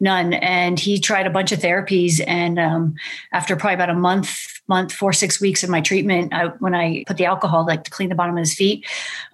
none 0.00 0.32
and 0.32 0.80
he 0.80 0.98
tried 0.98 1.26
a 1.26 1.30
bunch 1.30 1.52
of 1.52 1.58
therapies 1.58 2.22
and 2.26 2.58
um, 2.58 2.94
after 3.32 3.54
probably 3.54 3.74
about 3.74 3.90
a 3.90 3.94
month 3.94 4.55
month 4.68 4.92
four 4.92 5.12
six 5.12 5.40
weeks 5.40 5.62
of 5.62 5.70
my 5.70 5.80
treatment 5.80 6.32
I, 6.32 6.46
when 6.58 6.74
i 6.74 7.04
put 7.06 7.16
the 7.16 7.24
alcohol 7.24 7.64
like 7.66 7.84
to 7.84 7.90
clean 7.90 8.08
the 8.08 8.14
bottom 8.14 8.36
of 8.36 8.40
his 8.40 8.54
feet 8.54 8.86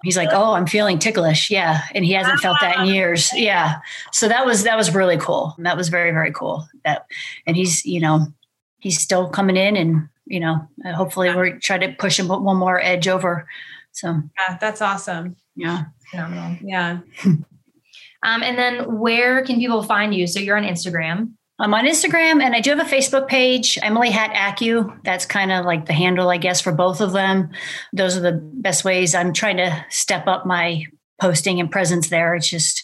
he's 0.03 0.17
like 0.17 0.29
oh 0.31 0.53
i'm 0.53 0.67
feeling 0.67 0.99
ticklish 0.99 1.49
yeah 1.49 1.81
and 1.95 2.05
he 2.05 2.13
hasn't 2.13 2.39
felt 2.39 2.57
that 2.61 2.79
in 2.79 2.85
years 2.85 3.29
yeah 3.33 3.79
so 4.11 4.27
that 4.27 4.45
was 4.45 4.63
that 4.63 4.77
was 4.77 4.93
really 4.93 5.17
cool 5.17 5.55
that 5.59 5.77
was 5.77 5.89
very 5.89 6.11
very 6.11 6.31
cool 6.31 6.67
that 6.85 7.05
and 7.47 7.55
he's 7.55 7.85
you 7.85 7.99
know 7.99 8.27
he's 8.79 8.99
still 8.99 9.29
coming 9.29 9.57
in 9.57 9.75
and 9.75 10.07
you 10.25 10.39
know, 10.39 10.67
hopefully 10.95 11.33
we're 11.33 11.59
trying 11.59 11.81
to 11.81 11.93
push 11.93 12.19
him 12.19 12.27
one 12.27 12.57
more 12.57 12.81
edge 12.81 13.07
over. 13.07 13.47
So 13.91 14.21
yeah, 14.37 14.57
that's 14.59 14.81
awesome. 14.81 15.35
Yeah. 15.55 15.85
Phenomenal. 16.09 16.57
Yeah. 16.61 16.99
um, 17.25 17.43
and 18.23 18.57
then 18.57 18.99
where 18.99 19.43
can 19.45 19.57
people 19.57 19.83
find 19.83 20.15
you? 20.15 20.27
So 20.27 20.39
you're 20.39 20.57
on 20.57 20.63
Instagram. 20.63 21.33
I'm 21.59 21.73
on 21.73 21.85
Instagram 21.85 22.41
and 22.41 22.55
I 22.55 22.61
do 22.61 22.71
have 22.71 22.79
a 22.79 22.89
Facebook 22.89 23.27
page, 23.27 23.77
Emily 23.81 24.09
Hatt 24.09 24.33
Acu. 24.33 24.99
That's 25.03 25.25
kind 25.25 25.51
of 25.51 25.65
like 25.65 25.85
the 25.85 25.93
handle, 25.93 26.29
I 26.29 26.37
guess, 26.37 26.61
for 26.61 26.71
both 26.71 26.99
of 26.99 27.13
them. 27.13 27.51
Those 27.93 28.17
are 28.17 28.21
the 28.21 28.39
best 28.41 28.83
ways. 28.83 29.13
I'm 29.13 29.33
trying 29.33 29.57
to 29.57 29.85
step 29.89 30.27
up 30.27 30.45
my 30.45 30.85
posting 31.21 31.59
and 31.59 31.71
presence 31.71 32.09
there. 32.09 32.33
It's 32.35 32.49
just 32.49 32.83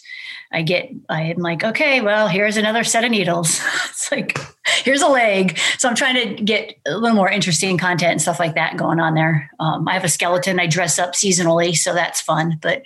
I 0.52 0.62
get, 0.62 0.90
I'm 1.08 1.38
like, 1.38 1.62
okay, 1.62 2.00
well, 2.00 2.26
here's 2.26 2.56
another 2.56 2.82
set 2.82 3.04
of 3.04 3.10
needles. 3.10 3.60
it's 3.88 4.10
like, 4.10 4.38
here's 4.66 5.02
a 5.02 5.08
leg. 5.08 5.58
So 5.78 5.88
I'm 5.88 5.94
trying 5.94 6.36
to 6.36 6.42
get 6.42 6.74
a 6.86 6.96
little 6.96 7.16
more 7.16 7.30
interesting 7.30 7.78
content 7.78 8.12
and 8.12 8.22
stuff 8.22 8.40
like 8.40 8.56
that 8.56 8.76
going 8.76 8.98
on 8.98 9.14
there. 9.14 9.50
Um, 9.60 9.86
I 9.86 9.94
have 9.94 10.04
a 10.04 10.08
skeleton 10.08 10.58
I 10.58 10.66
dress 10.66 10.98
up 10.98 11.12
seasonally, 11.12 11.76
so 11.76 11.94
that's 11.94 12.20
fun. 12.20 12.58
But 12.60 12.82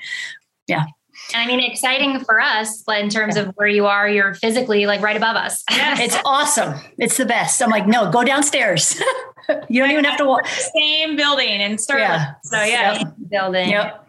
yeah. 0.67 0.85
And 1.33 1.43
I 1.43 1.47
mean, 1.47 1.61
exciting 1.61 2.21
for 2.21 2.41
us 2.41 2.83
but 2.87 3.01
in 3.01 3.09
terms 3.09 3.37
of 3.37 3.49
where 3.57 3.69
you 3.69 3.87
are. 3.87 4.09
You're 4.09 4.35
physically 4.35 4.87
like 4.87 5.01
right 5.01 5.17
above 5.17 5.37
us. 5.37 5.63
Yes. 5.75 6.01
it's 6.01 6.17
awesome. 6.25 6.75
It's 6.99 7.17
the 7.17 7.27
best. 7.27 7.61
I'm 7.61 7.69
like, 7.69 7.87
no, 7.87 8.11
go 8.11 8.25
downstairs. 8.25 8.99
you 9.69 9.81
don't 9.81 9.91
even 9.91 10.05
have 10.05 10.17
to 10.19 10.25
walk. 10.25 10.47
Same 10.47 11.17
building 11.17 11.61
and 11.61 11.81
start. 11.81 12.01
Yeah. 12.01 12.35
So 12.45 12.63
yeah, 12.63 12.99
Same 12.99 13.13
building. 13.29 13.71
Yep. 13.71 14.05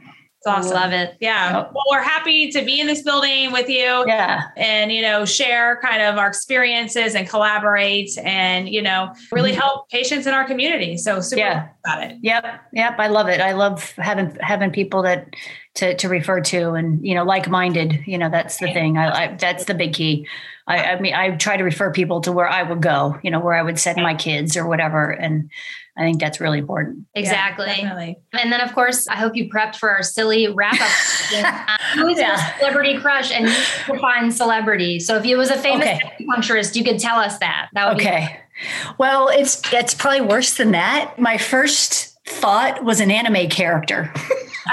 It's 0.46 0.56
awesome. 0.56 0.76
Love 0.76 0.94
it. 0.94 1.18
Yeah. 1.20 1.54
Well, 1.54 1.84
we're 1.90 2.04
happy 2.04 2.52
to 2.52 2.64
be 2.64 2.80
in 2.80 2.86
this 2.86 3.02
building 3.02 3.52
with 3.52 3.68
you. 3.68 4.04
Yeah. 4.06 4.44
And, 4.56 4.92
you 4.92 5.02
know, 5.02 5.26
share 5.26 5.80
kind 5.82 6.04
of 6.04 6.18
our 6.18 6.28
experiences 6.28 7.16
and 7.16 7.28
collaborate 7.28 8.16
and, 8.20 8.70
you 8.70 8.84
know, 8.84 9.12
really 9.32 9.52
mm-hmm. 9.52 9.60
help 9.60 9.90
patients 9.90 10.28
in 10.28 10.36
our 10.36 10.46
community. 10.46 10.98
So 10.98 11.20
super 11.20 11.40
yeah. 11.40 11.70
about 11.84 12.04
it. 12.04 12.18
Yep. 12.22 12.46
Yep. 12.74 12.96
I 13.00 13.08
love 13.08 13.28
it. 13.28 13.42
I 13.42 13.54
love 13.54 13.92
having, 13.98 14.38
having 14.40 14.70
people 14.70 15.02
that 15.02 15.28
to, 15.76 15.96
to 15.96 16.10
refer 16.10 16.42
to 16.42 16.72
and, 16.72 17.06
you 17.06 17.16
know, 17.16 17.24
like-minded, 17.24 18.04
you 18.06 18.18
know, 18.18 18.30
that's 18.30 18.58
the 18.58 18.72
thing. 18.74 18.98
I, 18.98 19.26
I 19.26 19.36
that's 19.36 19.66
the 19.66 19.74
big 19.74 19.94
key. 19.94 20.28
I, 20.68 20.84
I 20.84 21.00
mean, 21.00 21.14
I 21.14 21.36
try 21.36 21.58
to 21.58 21.64
refer 21.64 21.92
people 21.92 22.22
to 22.22 22.32
where 22.32 22.48
I 22.48 22.64
would 22.64 22.82
go, 22.82 23.20
you 23.24 23.30
know, 23.30 23.40
where 23.40 23.54
I 23.54 23.62
would 23.62 23.78
send 23.78 24.02
my 24.02 24.16
kids 24.16 24.58
or 24.58 24.68
whatever. 24.68 25.12
And, 25.12 25.52
I 25.98 26.02
think 26.02 26.20
that's 26.20 26.42
really 26.42 26.60
important. 26.60 27.06
Exactly. 27.16 27.68
Yeah, 27.68 28.14
and 28.34 28.52
then, 28.52 28.60
of 28.60 28.74
course, 28.74 29.08
I 29.08 29.16
hope 29.16 29.36
you 29.36 29.50
prepped 29.50 29.78
for 29.78 29.90
our 29.90 30.04
silly 30.04 30.48
wrap 30.48 30.74
up. 30.74 30.90
uh, 31.34 31.78
who 31.94 32.08
is 32.08 32.20
yeah. 32.20 32.36
your 32.36 32.58
celebrity 32.60 33.00
crush 33.00 33.32
and 33.32 33.48
you 33.48 33.94
define 33.94 34.30
celebrity? 34.32 35.00
So 35.00 35.16
if 35.16 35.26
you 35.26 35.38
was 35.38 35.50
a 35.50 35.58
famous 35.58 35.88
okay. 35.88 36.16
acupuncturist, 36.20 36.76
you 36.76 36.84
could 36.84 37.00
tell 37.00 37.18
us 37.18 37.38
that. 37.38 37.70
That 37.74 37.88
would 37.88 38.02
okay. 38.02 38.42
well, 38.98 39.30
it's 39.30 39.62
it's 39.72 39.94
probably 39.94 40.22
worse 40.22 40.58
than 40.58 40.72
that. 40.72 41.18
My 41.18 41.38
first 41.38 42.15
thought 42.26 42.84
was 42.84 43.00
an 43.00 43.12
anime 43.12 43.50
character. 43.50 44.12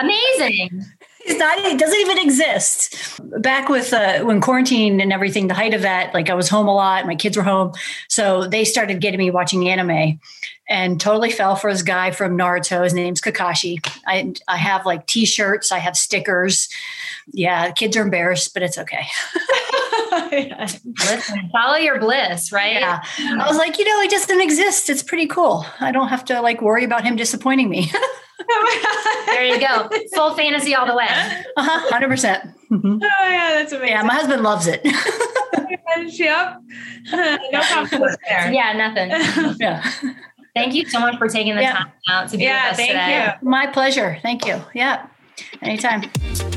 Amazing. 0.01 0.85
It's 1.25 1.39
not. 1.39 1.57
It 1.59 1.79
doesn't 1.79 2.01
even 2.01 2.19
exist. 2.19 3.21
Back 3.41 3.69
with 3.69 3.93
uh, 3.93 4.25
when 4.25 4.41
quarantine 4.41 5.01
and 5.01 5.13
everything, 5.13 5.47
the 5.47 5.55
height 5.55 5.73
of 5.73 5.83
that, 5.83 6.13
like 6.13 6.29
I 6.29 6.35
was 6.35 6.49
home 6.49 6.67
a 6.67 6.75
lot. 6.75 7.07
My 7.07 7.15
kids 7.15 7.37
were 7.37 7.45
home, 7.45 7.75
so 8.09 8.49
they 8.49 8.65
started 8.65 9.01
getting 9.01 9.19
me 9.19 9.31
watching 9.31 9.69
anime, 9.69 10.19
and 10.69 11.01
totally 11.01 11.31
fell 11.31 11.55
for 11.55 11.73
this 11.73 11.83
guy 11.83 12.11
from 12.11 12.37
Naruto. 12.37 12.83
His 12.83 12.93
name's 12.93 13.21
Kakashi. 13.21 13.87
I 14.05 14.35
I 14.49 14.57
have 14.57 14.85
like 14.85 15.07
T-shirts. 15.07 15.71
I 15.71 15.79
have 15.79 15.97
stickers. 15.97 16.69
Yeah, 17.31 17.71
kids 17.71 17.97
are 17.97 18.03
embarrassed, 18.03 18.53
but 18.53 18.65
it's 18.65 18.79
okay. 18.79 19.07
Listen, 20.13 21.51
follow 21.53 21.77
your 21.77 21.99
bliss, 21.99 22.53
right? 22.53 22.81
Yeah. 22.81 23.01
I 23.19 23.49
was 23.49 23.57
like, 23.57 23.79
you 23.79 23.85
know, 23.85 24.01
he 24.03 24.09
just 24.09 24.29
doesn't 24.29 24.43
exist. 24.43 24.91
It's 24.91 25.03
pretty 25.03 25.27
cool. 25.27 25.65
I 25.81 25.93
don't 25.93 26.09
have 26.09 26.25
to 26.27 26.41
like 26.41 26.61
worry 26.61 26.85
about 26.85 27.05
him 27.05 27.17
disappointing 27.17 27.69
me. 27.69 27.91
there 29.27 29.45
you 29.45 29.61
go. 29.61 29.89
Full 30.15 30.35
fantasy 30.35 30.75
all 30.75 30.87
the 30.87 30.95
way. 30.95 31.07
Uh-huh, 31.09 31.91
100%. 31.91 32.09
percent 32.09 32.45
mm-hmm. 32.71 32.99
Oh, 33.03 33.29
yeah, 33.29 33.53
that's 33.55 33.73
amazing. 33.73 33.89
Yeah, 33.89 34.03
my 34.03 34.15
husband 34.15 34.43
loves 34.43 34.67
it. 34.67 34.81
yep. 36.19 36.59
no 37.13 37.63
conflict 37.63 38.19
there. 38.29 38.53
Yeah, 38.53 38.73
nothing. 38.73 39.57
yeah. 39.61 39.91
Thank 40.55 40.75
you 40.75 40.87
so 40.87 41.01
much 41.01 41.17
for 41.17 41.29
taking 41.29 41.55
the 41.55 41.63
yeah. 41.63 41.73
time 41.73 41.93
out 42.09 42.29
to 42.31 42.37
be 42.37 42.45
yeah, 42.45 42.65
with 42.65 42.73
us 42.73 42.77
thank 42.77 42.91
today. 42.91 43.35
You. 43.41 43.49
My 43.49 43.67
pleasure. 43.69 44.19
Thank 44.23 44.47
you. 44.47 44.61
Yeah. 44.75 45.07
Anytime. 45.63 46.03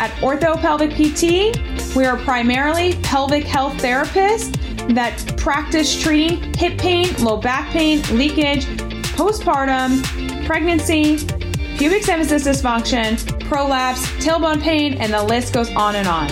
At 0.02 0.10
OrthoPelvic 0.14 0.96
PT, 0.98 1.96
we 1.96 2.06
are 2.06 2.18
primarily 2.18 2.96
pelvic 3.04 3.44
health 3.44 3.74
therapists 3.74 4.58
that 4.96 5.38
practice 5.38 6.02
treating 6.02 6.52
hip 6.56 6.80
pain, 6.80 7.14
low 7.24 7.38
back 7.38 7.70
pain, 7.70 8.02
leakage, 8.18 8.66
postpartum, 9.14 10.04
pregnancy, 10.48 11.18
pubic 11.78 12.02
symphysis 12.02 12.48
dysfunction, 12.48 13.16
prolapse, 13.42 14.08
tailbone 14.14 14.60
pain, 14.60 14.96
and 14.96 15.14
the 15.14 15.22
list 15.22 15.54
goes 15.54 15.70
on 15.76 15.96
and 15.96 16.08
on. 16.08 16.30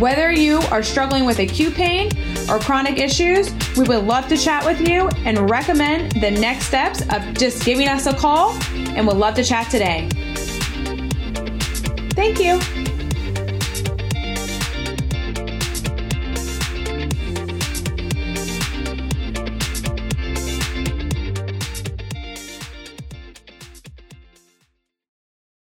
Whether 0.00 0.32
you 0.32 0.58
are 0.72 0.82
struggling 0.82 1.24
with 1.24 1.38
acute 1.38 1.74
pain 1.74 2.10
or 2.50 2.58
chronic 2.58 2.98
issues, 2.98 3.52
we 3.76 3.84
would 3.84 4.02
love 4.02 4.26
to 4.30 4.36
chat 4.36 4.64
with 4.64 4.80
you 4.80 5.08
and 5.24 5.48
recommend 5.48 6.10
the 6.20 6.32
next 6.32 6.66
steps 6.66 7.02
of 7.02 7.22
just 7.34 7.64
giving 7.64 7.86
us 7.86 8.06
a 8.06 8.12
call, 8.12 8.50
and 8.74 9.06
we'd 9.06 9.16
love 9.16 9.36
to 9.36 9.44
chat 9.44 9.70
today. 9.70 10.08
Thank 12.18 12.40
you. 12.40 12.77